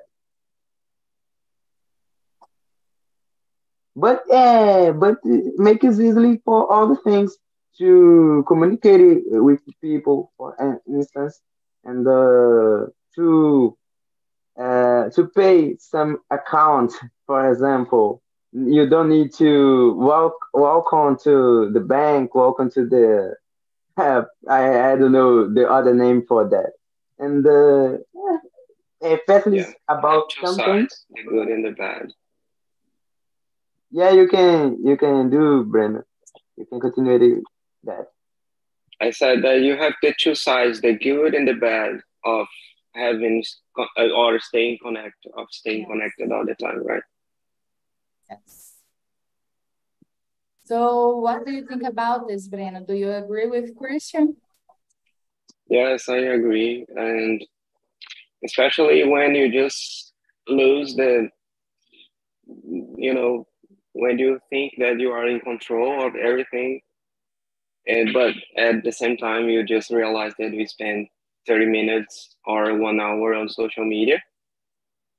[3.95, 7.37] But yeah, but eh, make it easily for all the things
[7.77, 10.55] to communicate with people, for
[10.87, 11.41] instance,
[11.83, 13.77] and uh, to
[14.59, 16.93] uh, to pay some account,
[17.25, 18.21] for example.
[18.51, 23.35] You don't need to walk walk on to the bank, walk onto the
[23.97, 26.73] uh, I, I don't know the other name for that.
[27.19, 27.97] And uh,
[29.01, 30.87] especially yeah, about something.
[30.87, 32.11] Sides, the good and the bad.
[33.91, 36.03] Yeah, you can you can do, Brenda.
[36.57, 37.41] You can continue
[37.83, 38.07] that?
[39.01, 42.47] I said that you have the two sides, the good and the bad of
[42.95, 43.43] having
[43.77, 45.89] uh, or staying connected, of staying yes.
[45.89, 47.03] connected all the time, right?
[48.29, 48.73] Yes.
[50.65, 52.85] So, what do you think about this, Breno?
[52.87, 54.37] Do you agree with Christian?
[55.67, 57.43] Yes, I agree, and
[58.45, 60.13] especially when you just
[60.47, 61.29] lose the,
[62.95, 63.47] you know,
[63.93, 66.81] when you think that you are in control of everything
[67.87, 71.07] and but at the same time you just realize that we spend
[71.47, 74.21] 30 minutes or one hour on social media.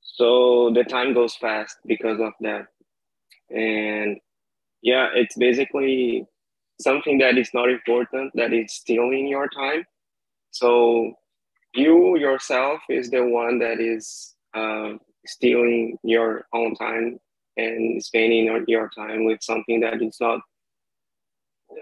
[0.03, 2.67] So the time goes fast because of that.
[3.51, 4.19] And
[4.83, 6.27] yeah, it's basically
[6.81, 9.85] something that is not important, that is stealing your time.
[10.51, 11.15] So
[11.75, 14.93] you yourself is the one that is uh,
[15.27, 17.19] stealing your own time
[17.57, 20.41] and spending your, your time with something that is not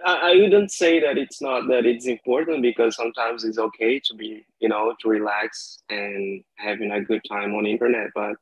[0.04, 4.44] I, wouldn't say that it's not that it's important because sometimes it's okay to be
[4.58, 8.36] you know to relax and having a good time on internet but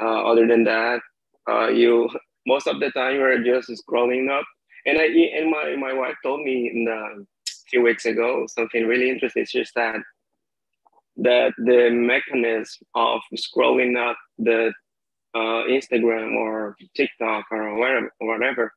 [0.00, 1.00] uh, other than that
[1.48, 2.08] uh, you
[2.46, 4.44] most of the time you're just scrolling up.
[4.84, 8.86] And i and my, my wife told me in the a few weeks ago something
[8.86, 10.00] really interesting it's just that
[11.16, 14.72] that the mechanism of scrolling up the
[15.34, 18.72] uh, Instagram or TikTok or whatever, whatever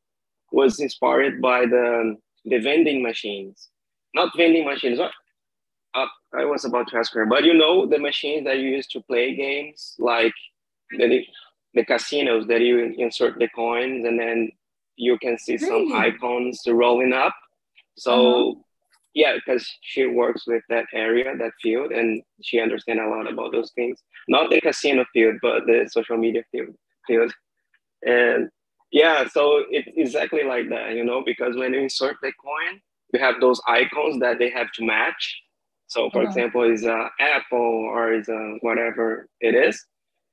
[0.52, 3.70] was inspired by the the vending machines,
[4.14, 5.00] not vending machines.
[5.00, 5.12] What?
[5.96, 6.06] Uh,
[6.38, 9.02] I was about to ask her, but you know the machines that you use to
[9.02, 10.34] play games, like
[10.92, 11.24] the
[11.74, 14.50] the casinos that you insert the coins and then
[14.96, 15.68] you can see really?
[15.68, 17.36] some icons rolling up.
[17.98, 18.60] So uh-huh
[19.14, 23.52] yeah because she works with that area that field and she understands a lot about
[23.52, 26.74] those things not the casino field but the social media field
[27.08, 27.32] field
[28.04, 28.50] and
[28.91, 32.80] yeah so it's exactly like that you know because when you insert the coin
[33.13, 35.41] you have those icons that they have to match
[35.88, 36.28] so for uh-huh.
[36.28, 37.58] example is a apple
[37.93, 39.86] or is a whatever it is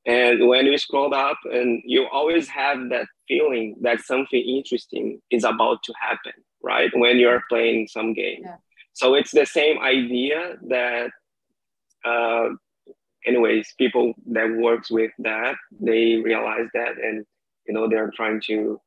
[0.07, 5.45] and when you scroll up and you always have that feeling that something interesting is
[5.45, 8.57] about to happen right when you're playing some game yeah.
[8.97, 11.11] So it's the same idea that,
[12.03, 12.49] uh,
[13.27, 17.27] anyways, people that works with that they realize that, and
[17.67, 18.81] you know they're trying to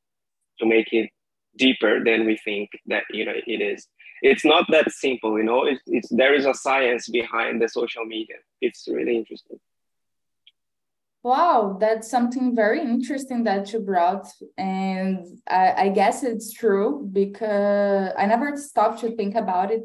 [0.59, 1.09] to make it
[1.57, 3.87] deeper than we think that you know it is.
[4.21, 5.65] It's not that simple, you know.
[5.65, 8.35] It's, it's there is a science behind the social media.
[8.61, 9.59] It's really interesting.
[11.21, 14.27] Wow, that's something very interesting that you brought.
[14.57, 19.83] And I, I, guess it's true because I never stopped to think about it.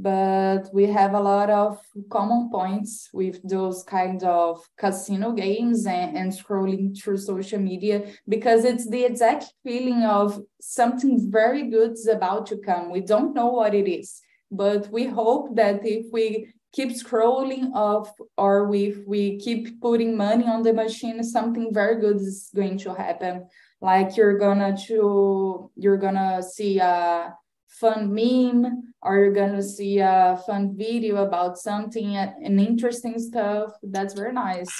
[0.00, 6.16] But we have a lot of common points with those kind of casino games and,
[6.16, 12.06] and scrolling through social media because it's the exact feeling of something very good is
[12.06, 12.92] about to come.
[12.92, 14.20] We don't know what it is,
[14.52, 20.44] but we hope that if we keep scrolling off or if we keep putting money
[20.44, 23.46] on the machine something very good is going to happen
[23.80, 27.34] like you're gonna to you're gonna see a
[27.68, 28.94] fun meme?
[29.00, 33.70] Or you're gonna see a fun video about something uh, and interesting stuff?
[33.82, 34.72] That's very nice.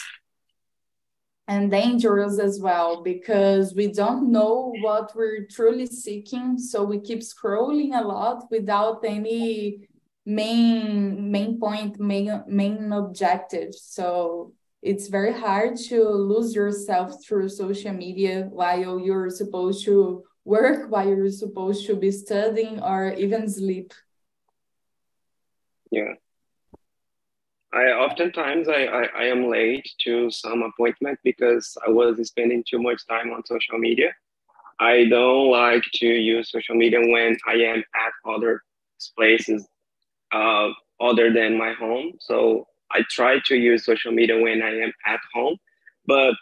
[1.47, 7.21] And dangerous as well because we don't know what we're truly seeking so we keep
[7.21, 9.89] scrolling a lot without any
[10.27, 13.75] main main point main main objective.
[13.75, 20.91] So it's very hard to lose yourself through social media while you're supposed to work
[20.91, 23.93] while you're supposed to be studying or even sleep
[25.91, 26.15] yeah
[27.73, 32.81] i oftentimes I, I i am late to some appointment because i was spending too
[32.81, 34.15] much time on social media
[34.81, 38.63] i don't like to use social media when i am at other
[39.17, 39.67] places
[40.33, 40.69] uh,
[41.01, 42.13] other than my home.
[42.21, 45.57] So I try to use social media when I am at home.
[46.07, 46.35] But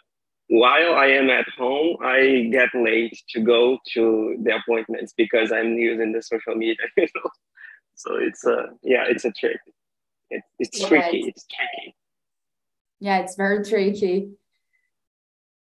[0.47, 5.73] while I am at home, I get late to go to the appointments because I'm
[5.77, 6.75] using the social media.
[6.97, 7.29] You know?
[7.95, 9.59] So it's a yeah, it's a trick.
[10.29, 11.19] It, it's yeah, tricky.
[11.19, 11.95] It's, it's tricky.
[12.99, 14.31] Yeah, it's very tricky.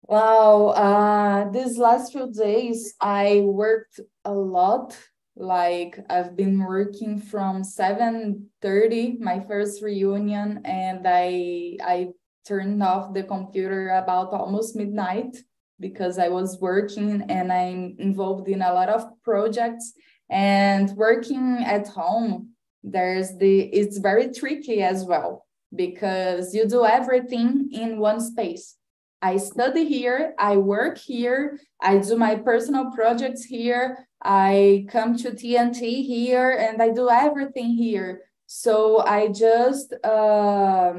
[0.03, 4.99] Wow, uh, these last few days I worked a lot
[5.35, 12.09] like i've been working from 7.30 my first reunion and i i
[12.47, 15.37] turned off the computer about almost midnight
[15.81, 19.93] because i was working and i'm involved in a lot of projects
[20.31, 22.51] and working at home
[22.83, 28.77] there's the it's very tricky as well because you do everything in one space
[29.23, 35.31] I study here, I work here, I do my personal projects here, I come to
[35.31, 38.23] TNT here, and I do everything here.
[38.49, 40.95] So I just uh,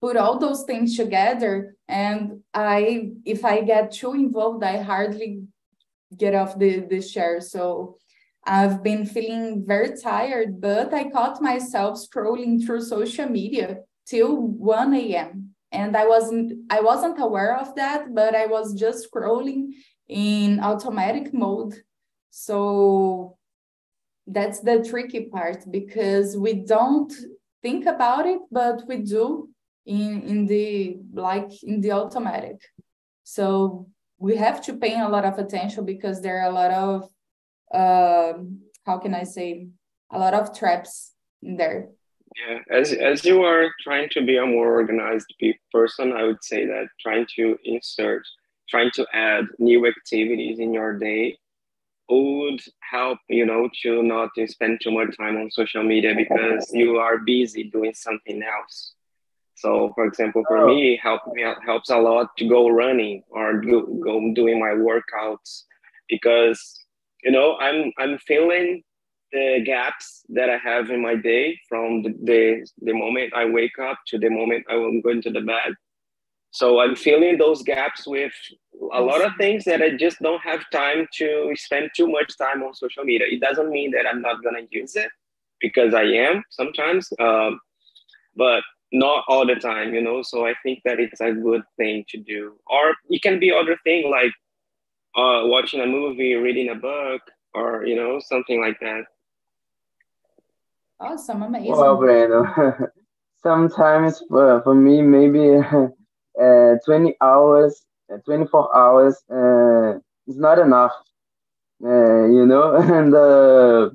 [0.00, 5.42] put all those things together, and I, if I get too involved, I hardly
[6.16, 7.40] get off the, the chair.
[7.40, 7.96] So
[8.46, 14.94] I've been feeling very tired, but I caught myself scrolling through social media till 1
[14.94, 19.66] a.m and i wasn't i wasn't aware of that but i was just scrolling
[20.08, 21.74] in automatic mode
[22.30, 23.36] so
[24.28, 27.12] that's the tricky part because we don't
[27.62, 29.48] think about it, but we do
[29.88, 32.60] in in the like in the automatic.
[33.24, 37.02] So we have to pay a lot of attention because there are a lot of
[37.72, 39.68] um, how can I say
[40.10, 41.12] a lot of traps
[41.42, 41.88] in there.
[42.36, 45.32] Yeah, as as you are trying to be a more organized
[45.72, 48.22] person, I would say that trying to insert,
[48.68, 51.38] trying to add new activities in your day
[52.10, 52.60] would
[52.90, 57.18] help you know to not spend too much time on social media because you are
[57.18, 58.94] busy doing something else
[59.60, 63.82] so for example for me help me helps a lot to go running or go,
[63.82, 65.64] go doing my workouts
[66.08, 66.84] because
[67.22, 68.82] you know i'm i'm feeling
[69.32, 73.78] the gaps that i have in my day from the, the, the moment i wake
[73.78, 75.74] up to the moment i will go into the bed
[76.50, 78.32] so I'm filling those gaps with
[78.92, 82.62] a lot of things that I just don't have time to spend too much time
[82.62, 83.26] on social media.
[83.30, 85.10] It doesn't mean that I'm not gonna use it
[85.60, 87.60] because I am sometimes, um,
[88.34, 88.62] but
[88.92, 90.22] not all the time, you know.
[90.22, 92.54] So I think that it's a good thing to do.
[92.66, 94.32] Or it can be other thing like
[95.16, 97.22] uh, watching a movie, reading a book,
[97.54, 99.04] or you know something like that.
[101.00, 101.70] Awesome, amazing.
[101.70, 102.88] Well, Breno,
[103.42, 105.56] sometimes for, for me, maybe
[106.40, 107.82] uh, 20 hours,
[108.12, 110.92] uh, 24 hours uh, is not enough,
[111.84, 113.90] uh, you know, and uh,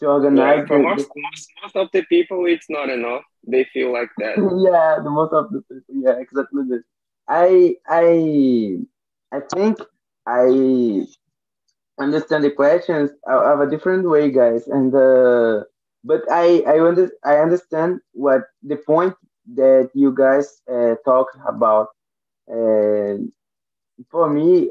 [0.00, 0.60] to organize.
[0.60, 3.22] Yeah, for most, most, most of the people, it's not enough.
[3.46, 4.36] They feel like that.
[4.70, 6.82] yeah, the most of the people, yeah, exactly this.
[7.28, 8.78] I, I,
[9.32, 9.78] I think
[10.26, 11.06] I
[11.98, 15.64] understand the questions of a different way, guys, and uh,
[16.04, 19.14] but I I, under, I understand what the point
[19.54, 21.88] that you guys uh, talk about.
[22.50, 23.18] Uh,
[24.10, 24.70] for me,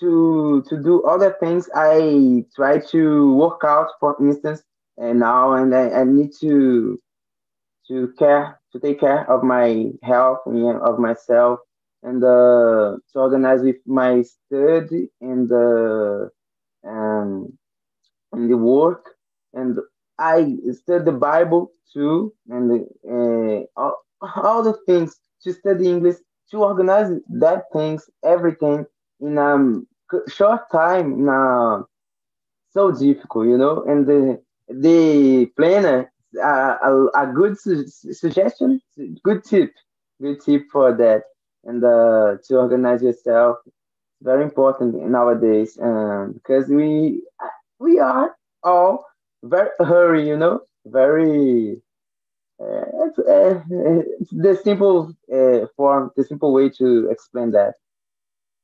[0.00, 4.62] to to do other things, I try to work out, for instance,
[4.96, 7.00] and now and I, I need to
[7.88, 11.60] to care to take care of my health and of myself.
[12.02, 16.30] And uh, to organize with my study and the
[16.86, 17.56] uh, um,
[18.32, 19.06] and the work.
[19.54, 19.78] And
[20.18, 23.90] I study the Bible too and uh,
[24.20, 25.16] all the things.
[25.44, 26.16] To study English,
[26.50, 28.86] to organize that things, everything
[29.24, 31.86] in a short time, now
[32.70, 33.82] so difficult, you know.
[33.84, 36.12] And the the planner,
[36.42, 38.80] uh, a, a good su- suggestion,
[39.22, 39.72] good tip,
[40.20, 41.22] good tip for that,
[41.64, 43.58] and uh, to organize yourself.
[44.22, 47.22] Very important nowadays, um, because we
[47.78, 49.04] we are all
[49.44, 51.80] very hurry, you know, very
[52.60, 53.62] it's, uh,
[54.20, 57.74] it's the simple uh, form, the simple way to explain that.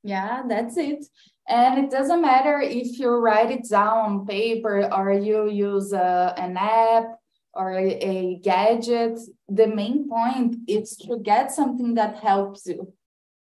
[0.02, 1.04] Yeah, that's it.
[1.48, 6.34] And it doesn't matter if you write it down on paper or you use a,
[6.36, 7.18] an app
[7.52, 9.18] or a, a gadget.
[9.48, 12.92] The main point is to get something that helps you.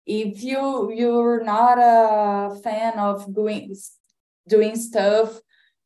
[0.06, 3.74] If you you're not a fan of doing
[4.48, 5.40] doing stuff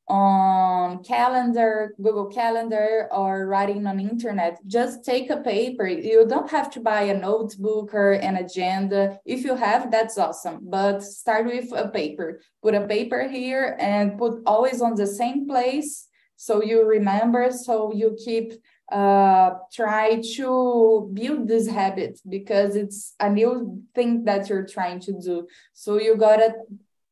[0.07, 5.85] on calendar, Google Calendar, or writing on internet, just take a paper.
[5.85, 9.19] You don't have to buy a notebook or an agenda.
[9.25, 10.59] If you have, that's awesome.
[10.63, 12.41] But start with a paper.
[12.63, 17.91] Put a paper here and put always on the same place so you remember, so
[17.91, 18.53] you keep
[18.89, 25.11] uh try to build this habit because it's a new thing that you're trying to
[25.19, 26.53] do so you gotta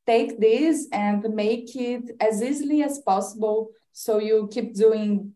[0.06, 5.34] take this and make it as easily as possible so you keep doing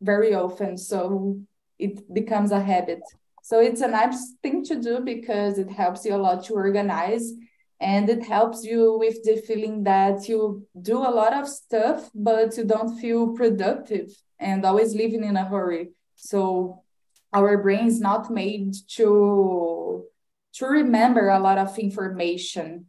[0.00, 0.78] very often.
[0.78, 1.40] So
[1.78, 3.00] it becomes a habit.
[3.42, 7.32] So it's a nice thing to do because it helps you a lot to organize
[7.80, 12.56] and it helps you with the feeling that you do a lot of stuff but
[12.56, 15.90] you don't feel productive and always living in a hurry.
[16.16, 16.82] So
[17.32, 20.04] our brain is not made to
[20.54, 22.86] to remember a lot of information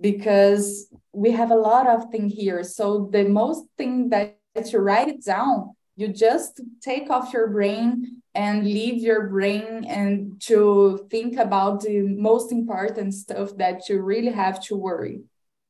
[0.00, 2.62] because we have a lot of things here.
[2.62, 4.38] So the most thing that
[4.72, 10.40] you write it down, you just take off your brain and leave your brain and
[10.42, 15.22] to think about the most important stuff that you really have to worry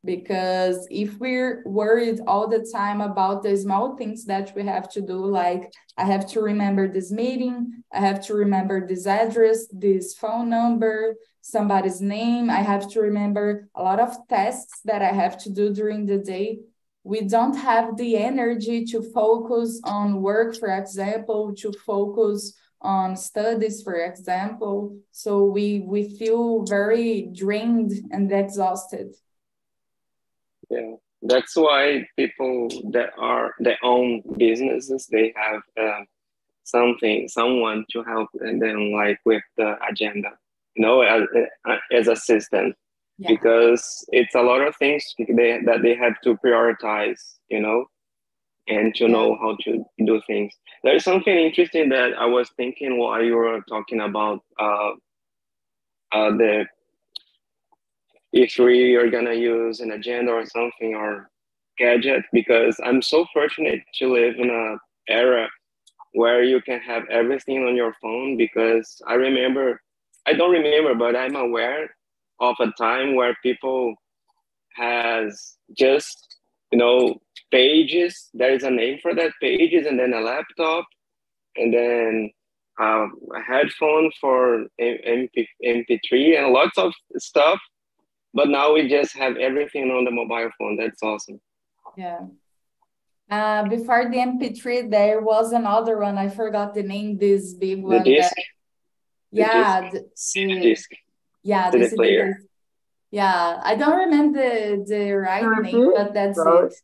[0.04, 5.00] because if we're worried all the time about the small things that we have to
[5.00, 10.14] do like i have to remember this meeting i have to remember this address this
[10.14, 11.14] phone number
[11.50, 12.50] somebody's name.
[12.50, 16.18] I have to remember a lot of tasks that i have to do during the
[16.18, 16.60] day.
[17.04, 23.82] We don't have the energy to focus on work for example to focus on studies
[23.82, 24.98] for example.
[25.10, 29.14] So we we feel very drained and exhausted.
[30.70, 36.04] Yeah, that's why people that are their own businesses they have uh,
[36.68, 40.32] something, someone to help them like with the agenda,
[40.78, 41.22] you know, as,
[41.92, 42.74] as assistant,
[43.18, 43.28] yeah.
[43.28, 47.86] because it's a lot of things they, that they have to prioritize, you know,
[48.68, 50.54] and to know how to do things.
[50.84, 54.90] There is something interesting that I was thinking while you were talking about uh,
[56.12, 56.66] uh, the
[58.32, 61.30] if we are gonna use an agenda or something or
[61.78, 64.76] gadget because I'm so fortunate to live in a
[65.12, 65.48] era
[66.12, 69.80] where you can have everything on your phone because I remember
[70.28, 71.88] I don't remember but I'm aware
[72.40, 73.94] of a time where people
[74.76, 76.36] has just
[76.70, 77.20] you know
[77.50, 80.84] pages there is a name for that pages and then a laptop
[81.56, 82.30] and then
[82.78, 87.58] um, a headphone for MP, mp3 and lots of stuff
[88.34, 91.40] but now we just have everything on the mobile phone that's awesome
[91.96, 92.20] yeah
[93.30, 98.02] uh, before the mp3 there was another one i forgot the name this big one
[98.02, 98.34] the disc.
[98.36, 98.44] That,
[99.30, 100.34] yeah the disc.
[100.34, 100.90] The, the disc.
[101.42, 102.40] yeah the player
[103.10, 106.66] yeah i don't remember the, the right name but that's Sorry.
[106.66, 106.74] it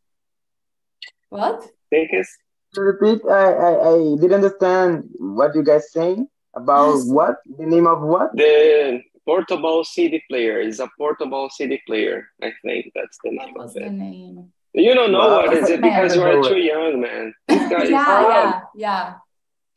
[1.35, 1.67] what?
[1.91, 2.29] Take us.
[2.75, 3.21] Repeat.
[3.29, 7.07] I, I, I didn't understand what you guys saying about yes.
[7.07, 12.27] what the name of what the portable CD player is a portable CD player.
[12.41, 13.83] I think that's the name what of it.
[13.83, 14.51] The name?
[14.73, 17.33] You don't know what is it because you are too young, man.
[17.49, 19.13] yeah, yeah, yeah.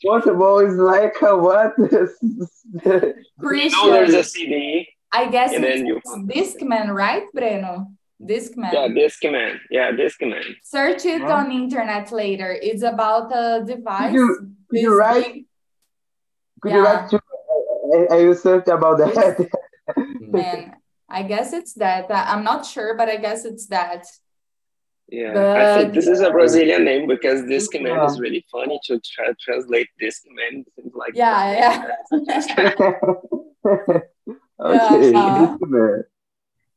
[0.05, 1.75] Portable is like a what?
[3.41, 3.71] Christian.
[3.71, 4.89] You know there's a CD.
[5.11, 6.01] I guess and it's, then you...
[6.27, 7.87] Discman, right, Breno?
[8.21, 8.73] Discman.
[8.73, 9.59] Yeah, Discman.
[9.71, 10.57] Yeah, Discman.
[10.63, 11.33] Search it huh?
[11.33, 12.53] on internet later.
[12.61, 14.11] It's about a device.
[14.11, 15.47] Could you, could you write?
[16.61, 16.77] Could yeah.
[16.77, 17.21] you write to,
[18.11, 19.49] I, I searched about that.
[20.21, 20.75] Man,
[21.09, 22.07] I guess it's that.
[22.11, 24.05] I'm not sure, but I guess it's that.
[25.11, 28.05] Yeah, but, I think this is a Brazilian name because Discman yeah.
[28.05, 30.65] is really funny to tra- translate Discman.
[30.93, 32.43] Like yeah, yeah.
[34.61, 36.03] okay, yeah, uh,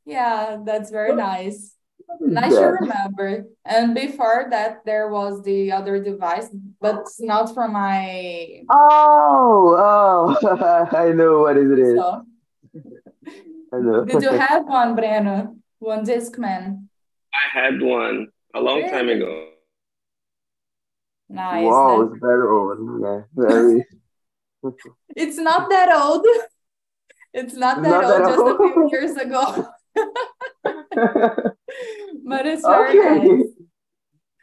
[0.06, 1.76] Yeah, that's very nice.
[2.20, 3.46] Nice to remember.
[3.66, 8.64] And before that, there was the other device, but it's not from my.
[8.70, 11.98] Oh, oh, I know what it is.
[11.98, 12.26] So,
[13.74, 14.06] I know.
[14.06, 15.58] Did you have one, Breno?
[15.80, 16.88] One Discman?
[17.34, 18.90] I had one a long really?
[18.90, 19.48] time ago.
[21.30, 21.66] Nice.
[21.66, 23.02] Wow, it's very old.
[23.02, 23.86] Yeah, very.
[25.16, 26.26] it's not that old.
[27.34, 28.56] It's not that not old, that just old.
[28.56, 29.68] a few years ago.
[32.26, 33.26] but it's very okay.
[33.26, 33.46] nice.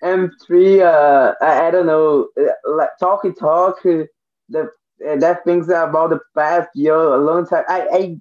[0.02, 4.04] M3, uh, I, I don't know, uh, like talking talk, uh,
[4.48, 4.70] the
[5.06, 7.64] uh, that things about the past year, a long time.
[7.68, 8.16] I, I,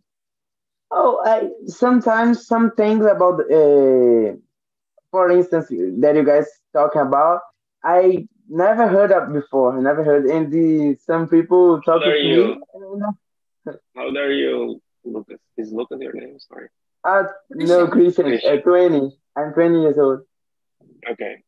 [0.91, 4.34] oh, I sometimes some things about, uh,
[5.12, 7.41] for instance, that you guys talking about,
[7.84, 9.78] I never heard of before.
[9.78, 10.26] I never heard.
[10.26, 12.62] And the some people talking to you?
[12.76, 13.74] me.
[13.95, 15.39] How old are you, Lucas?
[15.58, 16.38] Is Lucas your name?
[16.39, 16.70] Sorry.
[17.03, 19.18] Uh, no, Christian, uh, 20.
[19.36, 20.22] I'm 20 years old.
[21.10, 21.43] Okay.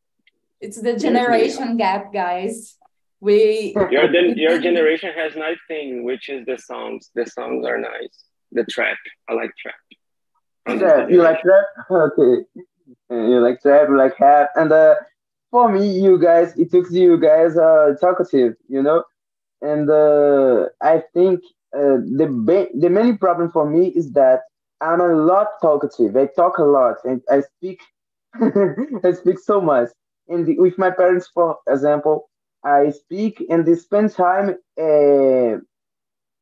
[0.60, 2.76] It's the generation gap, guys.
[3.20, 7.10] We your your generation has nice thing, which is the songs.
[7.14, 8.24] The songs are nice.
[8.52, 8.96] The trap.
[9.28, 10.78] I like trap.
[10.78, 11.10] Trap.
[11.10, 11.64] You like trap?
[11.90, 12.44] Okay.
[13.10, 14.50] You like trap, like hat.
[14.56, 14.94] And uh,
[15.50, 19.04] for me, you guys, it took you guys uh talkative, you know?
[19.62, 21.40] And uh, I think
[21.74, 24.42] uh, the the main problem for me is that
[24.80, 26.16] I'm a lot talkative.
[26.16, 27.80] I talk a lot and I speak
[29.04, 29.90] I speak so much.
[30.28, 32.28] And with my parents, for example,
[32.64, 35.58] I speak and they spend time uh,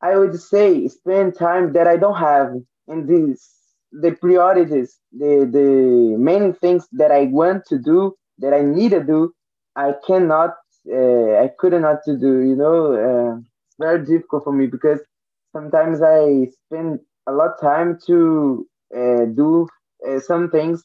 [0.01, 2.53] I would say spend time that I don't have
[2.87, 3.58] in these
[3.91, 9.03] the priorities, the the main things that I want to do, that I need to
[9.03, 9.33] do,
[9.75, 10.55] I cannot
[10.91, 14.99] uh, I could not to do, you know, uh, it's very difficult for me because
[15.51, 19.67] sometimes I spend a lot of time to uh, do
[20.07, 20.83] uh, some things.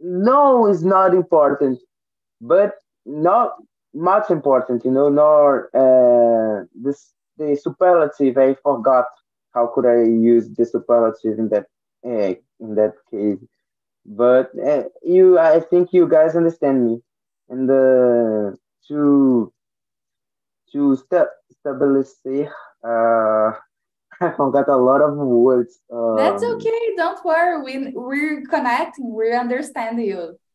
[0.00, 1.78] No, is not important,
[2.40, 2.74] but
[3.06, 3.54] not
[3.94, 5.08] much important, you know.
[5.08, 8.36] Nor uh, this the superlative.
[8.38, 9.06] I forgot
[9.54, 11.66] how could I use the superlative in that
[12.04, 13.38] uh, in that case.
[14.04, 17.02] But uh, you, I think you guys understand me,
[17.48, 18.56] and uh,
[18.88, 19.52] to
[20.72, 21.30] to step
[21.60, 22.16] stabilize
[22.84, 23.52] uh
[24.20, 25.80] I forgot a lot of words.
[25.92, 26.94] Um, That's okay.
[26.96, 27.62] Don't worry.
[27.62, 29.14] We we're connecting.
[29.14, 30.38] We understand you.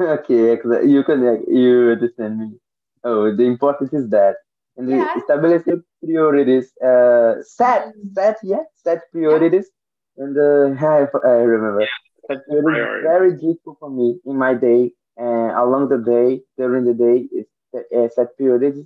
[0.00, 1.46] Okay, you connect.
[1.48, 2.58] You understand me.
[3.04, 4.36] Oh, the importance is that
[4.76, 5.16] and yeah.
[5.18, 5.62] establish
[6.04, 6.72] priorities.
[6.78, 8.14] Uh, set, mm.
[8.14, 9.70] set, yeah, set priorities.
[10.16, 10.24] Yeah.
[10.24, 11.86] And uh, I, I remember.
[12.26, 16.84] Set priorities very difficult for me in my day and uh, along the day, during
[16.84, 17.28] the day.
[17.32, 18.80] It's uh, set periods.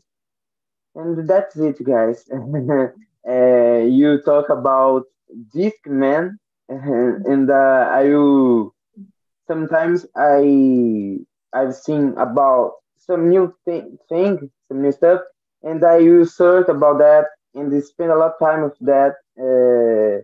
[0.94, 2.24] And that's it, guys.
[2.32, 5.04] uh, you talk about
[5.54, 6.36] Discman,
[6.68, 8.74] and uh, I will
[9.46, 11.18] sometimes I
[11.52, 15.20] I've seen about some new thing, thing some new stuff,
[15.66, 19.14] and I search about that and they spend a lot of time with that.
[19.38, 20.22] Uh,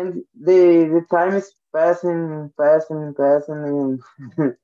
[0.00, 4.00] and the the time is passing, passing, passing,
[4.38, 4.56] and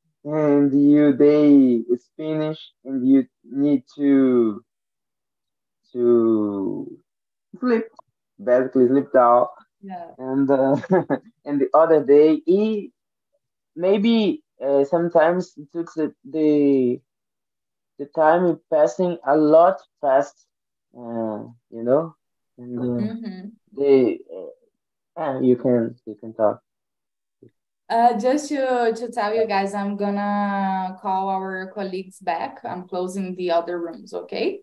[0.24, 4.62] and you day is finished, and you need to
[5.92, 6.98] to
[7.60, 7.84] sleep,
[8.42, 9.46] basically sleep down.
[9.82, 10.14] Yeah.
[10.18, 10.76] And uh,
[11.44, 12.92] and the other day, he
[13.76, 17.00] maybe uh, sometimes it took the, the
[18.02, 20.46] the time is passing a lot fast,
[20.96, 22.16] uh, you know.
[22.58, 23.48] And uh, Mm-hmm.
[23.76, 24.18] the
[25.20, 26.62] uh, you can you can talk.
[27.88, 32.60] Uh, just to, to tell you guys, I'm gonna call our colleagues back.
[32.64, 34.60] I'm closing the other rooms, okay?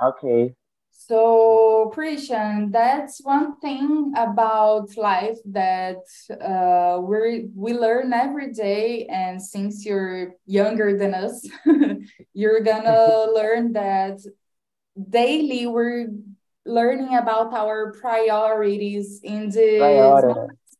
[0.00, 0.54] Okay.
[0.96, 5.98] So, Christian, that's one thing about life that
[6.30, 9.06] uh, we we learn every day.
[9.06, 11.46] And since you're younger than us,
[12.32, 14.20] you're gonna learn that
[14.96, 16.08] daily we're
[16.64, 19.78] learning about our priorities in the.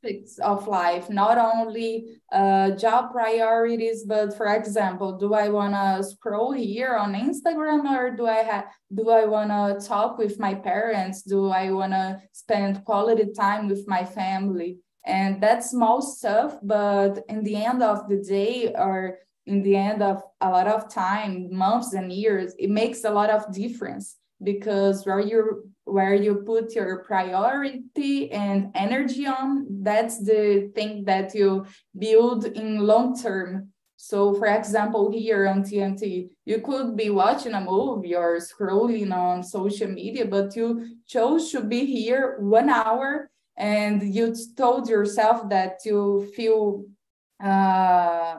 [0.05, 6.05] Aspects of life, not only uh, job priorities, but for example, do I want to
[6.09, 10.55] scroll here on Instagram or do I have do I want to talk with my
[10.55, 11.23] parents?
[11.23, 14.79] Do I want to spend quality time with my family?
[15.07, 20.03] And that's small stuff, but in the end of the day or in the end
[20.03, 25.05] of a lot of time, months and years, it makes a lot of difference because
[25.05, 31.66] where you where you put your priority and energy on that's the thing that you
[31.97, 33.68] build in long term.
[33.97, 39.43] So for example here on tnt you could be watching a movie or scrolling on
[39.43, 45.78] social media but you chose to be here one hour and you told yourself that
[45.85, 46.85] you feel
[47.43, 48.37] uh,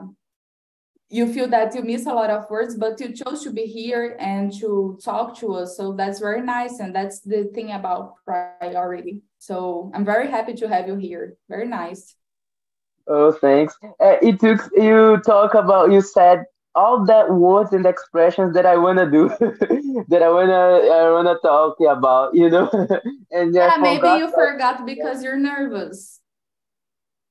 [1.08, 4.16] you feel that you miss a lot of words, but you chose to be here
[4.18, 5.76] and to talk to us.
[5.76, 6.80] So that's very nice.
[6.80, 9.22] And that's the thing about priority.
[9.38, 11.36] So I'm very happy to have you here.
[11.48, 12.16] Very nice.
[13.06, 13.76] Oh, thanks.
[14.00, 16.44] Uh, it took you talk about you said
[16.74, 19.28] all that words and expressions that I wanna do,
[20.08, 22.68] that I wanna I wanna talk about, you know.
[23.30, 26.20] and Yeah, maybe you forgot because you're nervous.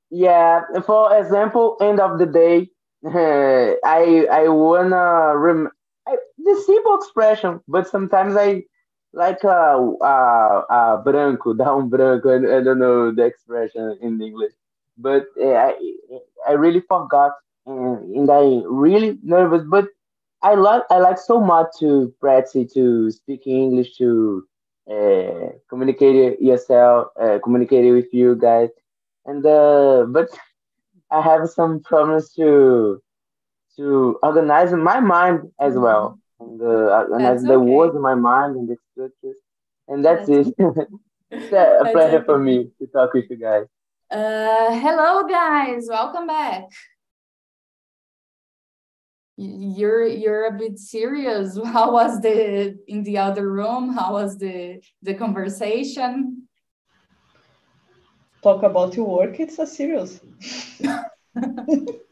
[0.09, 2.69] Yeah, for example, end of the day,
[3.85, 5.69] I I wanna rem
[6.07, 8.63] I, the simple expression, but sometimes I
[9.13, 12.29] like uh uh, uh branco, dar um branco.
[12.31, 14.53] I, I don't know the expression in English,
[14.97, 15.75] but uh, I
[16.47, 17.33] I really forgot,
[17.67, 19.63] and, and I really nervous.
[19.69, 19.87] But
[20.41, 24.47] I like I like so much to practice to speak English to
[24.91, 28.69] uh, communicate yourself, uh, communicate with you guys,
[29.25, 30.29] and uh, but
[31.15, 33.01] I have some problems to
[33.77, 37.71] to organize my mind as well, and uh, organize the okay.
[37.71, 39.37] words in my mind and the structures,
[39.87, 40.55] and that's That's it.
[40.57, 40.59] it's
[41.53, 42.43] a That's pleasure for okay.
[42.43, 43.65] me to talk with you guys.
[44.11, 46.65] Uh, hello guys, welcome back.
[49.37, 51.57] You're you're a bit serious.
[51.65, 53.93] How was the in the other room?
[53.93, 56.44] How was the the conversation?
[58.45, 60.19] Talk about your work, it's a serious.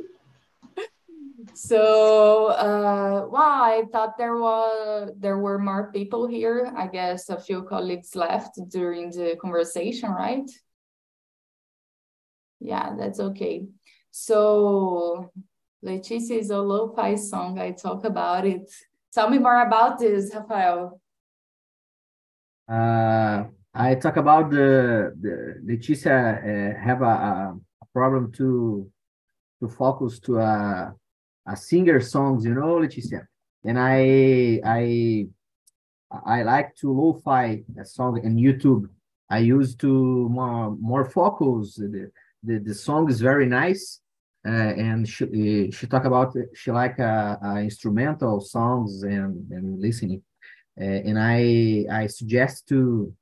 [1.53, 6.73] So, uh, well, I thought there was there were more people here.
[6.75, 10.49] I guess a few colleagues left during the conversation, right?
[12.59, 13.67] Yeah, that's okay.
[14.09, 15.31] So,
[15.85, 17.59] Leticia is a lo-fi song.
[17.59, 18.71] I talk about it.
[19.13, 20.99] Tell me more about this, Rafael.
[22.67, 23.43] Uh,
[23.73, 28.89] I talk about the the Leticia uh, have a, a a problem to
[29.59, 30.93] to focus to a
[31.47, 33.27] a singer songs, you know, Leticia.
[33.63, 35.27] And I I
[36.25, 38.87] I like to lo-fi a song in YouTube.
[39.29, 41.75] I used to more more focus.
[41.75, 42.11] The
[42.43, 43.99] the, the song is very nice.
[44.45, 49.79] Uh, and she uh, she talk about she like uh, uh, instrumental songs and and
[49.79, 50.21] listening.
[50.79, 53.13] Uh, and I I suggest to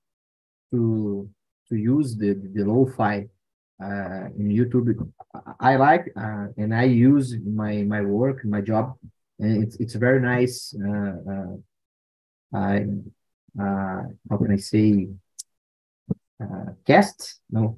[0.71, 1.29] to
[1.69, 3.27] to use the the lo-fi
[3.83, 4.89] uh, in YouTube.
[5.59, 8.97] I like uh, and I use my my work, my job,
[9.39, 10.75] and it's it's very nice.
[10.75, 11.55] Uh, uh,
[12.53, 12.85] I
[13.59, 15.09] uh, how can I say
[16.41, 17.39] uh, cast?
[17.49, 17.77] No,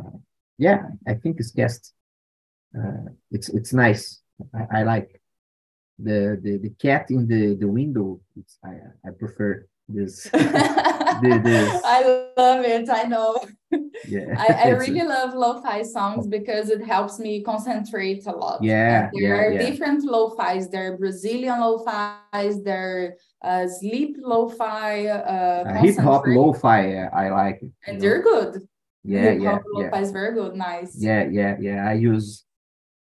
[0.00, 0.18] uh,
[0.58, 1.94] yeah, I think it's cast.
[2.76, 4.20] Uh, it's it's nice.
[4.54, 5.10] I, I like.
[5.98, 8.20] the the, the cat in the the window.
[8.36, 8.74] It's, I
[9.06, 10.30] I prefer this.
[11.22, 11.80] the.
[11.84, 12.88] I love it.
[12.90, 13.38] I know.
[14.06, 14.34] Yeah.
[14.38, 18.62] I, I really love lo-fi songs because it helps me concentrate a lot.
[18.62, 19.08] Yeah.
[19.08, 19.70] And there yeah, are yeah.
[19.70, 20.68] different lo-fis.
[20.68, 22.62] There are Brazilian lo-fis.
[22.64, 25.06] There are uh, sleep lo-fi.
[25.06, 27.08] Uh, uh, hip hop lo-fi.
[27.12, 27.72] I like it.
[27.86, 28.66] And they're good.
[29.04, 30.02] Yeah, hip yeah, lo-fi yeah.
[30.02, 30.54] is very good.
[30.54, 30.96] Nice.
[30.96, 31.88] Yeah, yeah, yeah.
[31.88, 32.44] I use,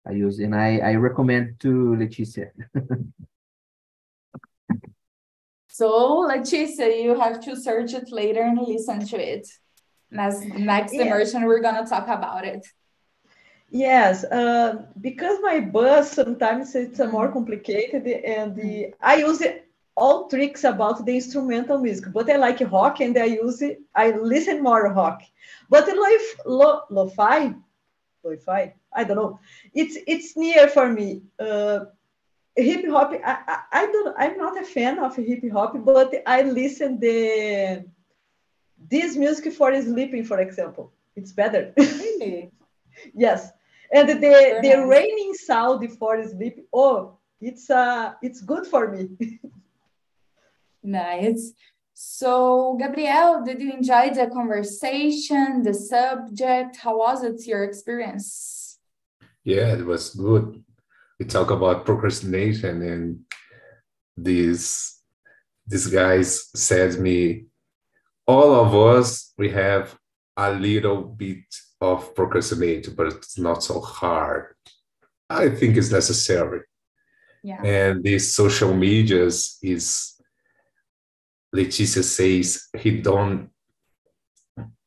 [0.08, 2.50] I use, and I I recommend to Leticia.
[5.78, 9.46] So, Leticia, you have to search it later and listen to it.
[10.10, 11.02] Next, next Yeah.
[11.04, 12.66] immersion, we're going to talk about it.
[13.70, 19.44] Yes, uh, because my bus sometimes it's uh, more complicated, and the, I use
[19.98, 22.06] all tricks about the instrumental music.
[22.14, 23.82] But I like rock, and I use it.
[23.94, 25.24] I listen more rock.
[25.70, 26.08] But lo,
[26.46, 27.54] lo, lo-fi,
[28.24, 29.40] lo-fi, I don't know.
[29.74, 31.24] It's it's near for me.
[31.38, 31.80] Uh,
[32.56, 33.12] hip hop.
[33.14, 34.16] I, I, I don't.
[34.18, 37.86] I'm not a fan of hip hop, but I listen the
[38.90, 40.92] this music for sleeping, for example.
[41.16, 41.74] It's better.
[41.78, 42.52] Really?
[43.14, 43.52] Yes,
[43.92, 44.88] and the Very the nice.
[44.88, 46.66] raining sound for sleep.
[46.72, 49.10] Oh, it's uh, it's good for me.
[50.86, 51.54] Nice.
[51.96, 56.78] So, Gabriel, did you enjoy the conversation, the subject?
[56.78, 58.78] How was it, your experience?
[59.44, 60.64] Yeah, it was good.
[61.20, 63.20] We talk about procrastination and
[64.18, 65.00] these
[65.68, 67.46] these guys said me,
[68.28, 69.98] all of us we have
[70.38, 71.46] a little bit
[71.82, 74.56] of procrastinate, but it's not so hard.
[75.30, 76.62] I think it's necessary.
[77.44, 77.62] Yeah.
[77.64, 80.16] And these social medias is
[81.56, 83.50] Leticia says he don't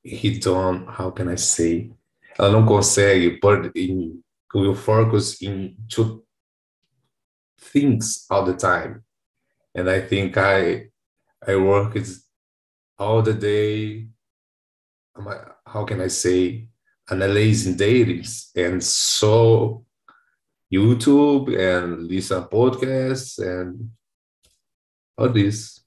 [0.03, 1.91] he don't how can I say
[2.39, 4.23] ela não consegue but in
[4.55, 6.25] will focus in two
[7.61, 9.05] things all the time
[9.75, 10.89] and I think I
[11.47, 12.25] I work is
[12.99, 14.09] all the day
[15.67, 16.69] how can I say
[17.11, 18.27] analyzing data
[18.57, 19.85] and so
[20.73, 23.91] YouTube and listen podcasts and
[25.17, 25.79] all this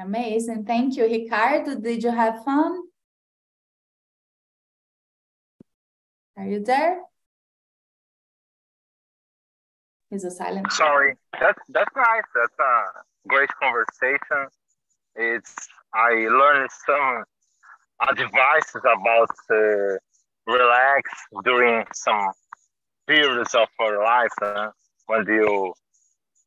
[0.00, 0.64] Amazing.
[0.64, 1.04] Thank you.
[1.04, 2.82] Ricardo, did you have fun?
[6.36, 7.07] Are you there?
[10.10, 10.72] He's a silent.
[10.72, 12.28] Sorry, that's that's nice.
[12.34, 14.48] That's a great conversation.
[15.14, 15.54] It's
[15.94, 17.24] I learned some
[18.08, 19.96] advices about uh,
[20.46, 21.10] relax
[21.44, 22.30] during some
[23.06, 24.70] periods of our life uh,
[25.06, 25.74] when you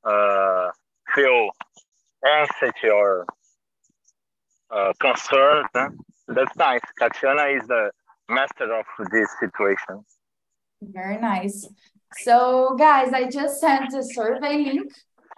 [0.04, 0.70] uh,
[1.14, 1.50] feel
[2.26, 3.26] anxious or
[4.72, 5.68] uh, concerned.
[5.76, 5.90] uh.
[6.28, 6.82] That's nice.
[6.98, 7.92] Tatiana is the
[8.30, 10.06] master of this situation.
[10.82, 11.68] Very nice.
[12.20, 14.94] So, guys, I just sent a survey link.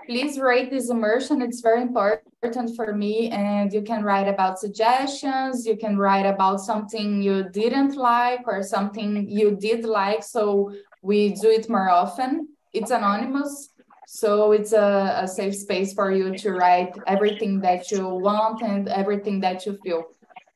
[0.06, 1.42] Please rate this immersion.
[1.42, 3.30] It's very important for me.
[3.30, 5.66] And you can write about suggestions.
[5.66, 10.24] You can write about something you didn't like or something you did like.
[10.24, 12.50] So we do it more often.
[12.74, 13.70] It's anonymous.
[14.08, 18.90] So it's a, a safe space for you to write everything that you want and
[18.90, 20.04] everything that you feel.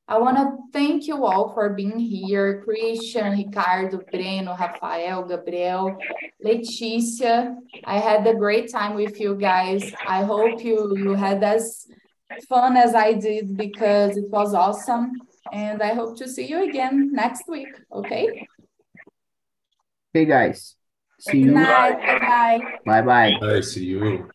[0.10, 2.64] I want to thank you all for being here.
[2.64, 5.98] Christian, Ricardo, Breno, Rafael, Gabriel,
[6.44, 7.56] Leticia.
[7.84, 9.92] I had a great time with you guys.
[10.06, 11.88] I hope you, you had as
[12.48, 15.12] fun as I did because it was awesome.
[15.52, 17.74] And I hope to see you again next week.
[17.92, 18.48] Okay?
[20.14, 20.76] Hey guys,
[21.20, 21.52] see Good you.
[21.52, 22.00] night.
[22.00, 23.02] Bye bye.
[23.02, 23.48] Bye bye.
[23.56, 24.30] I see you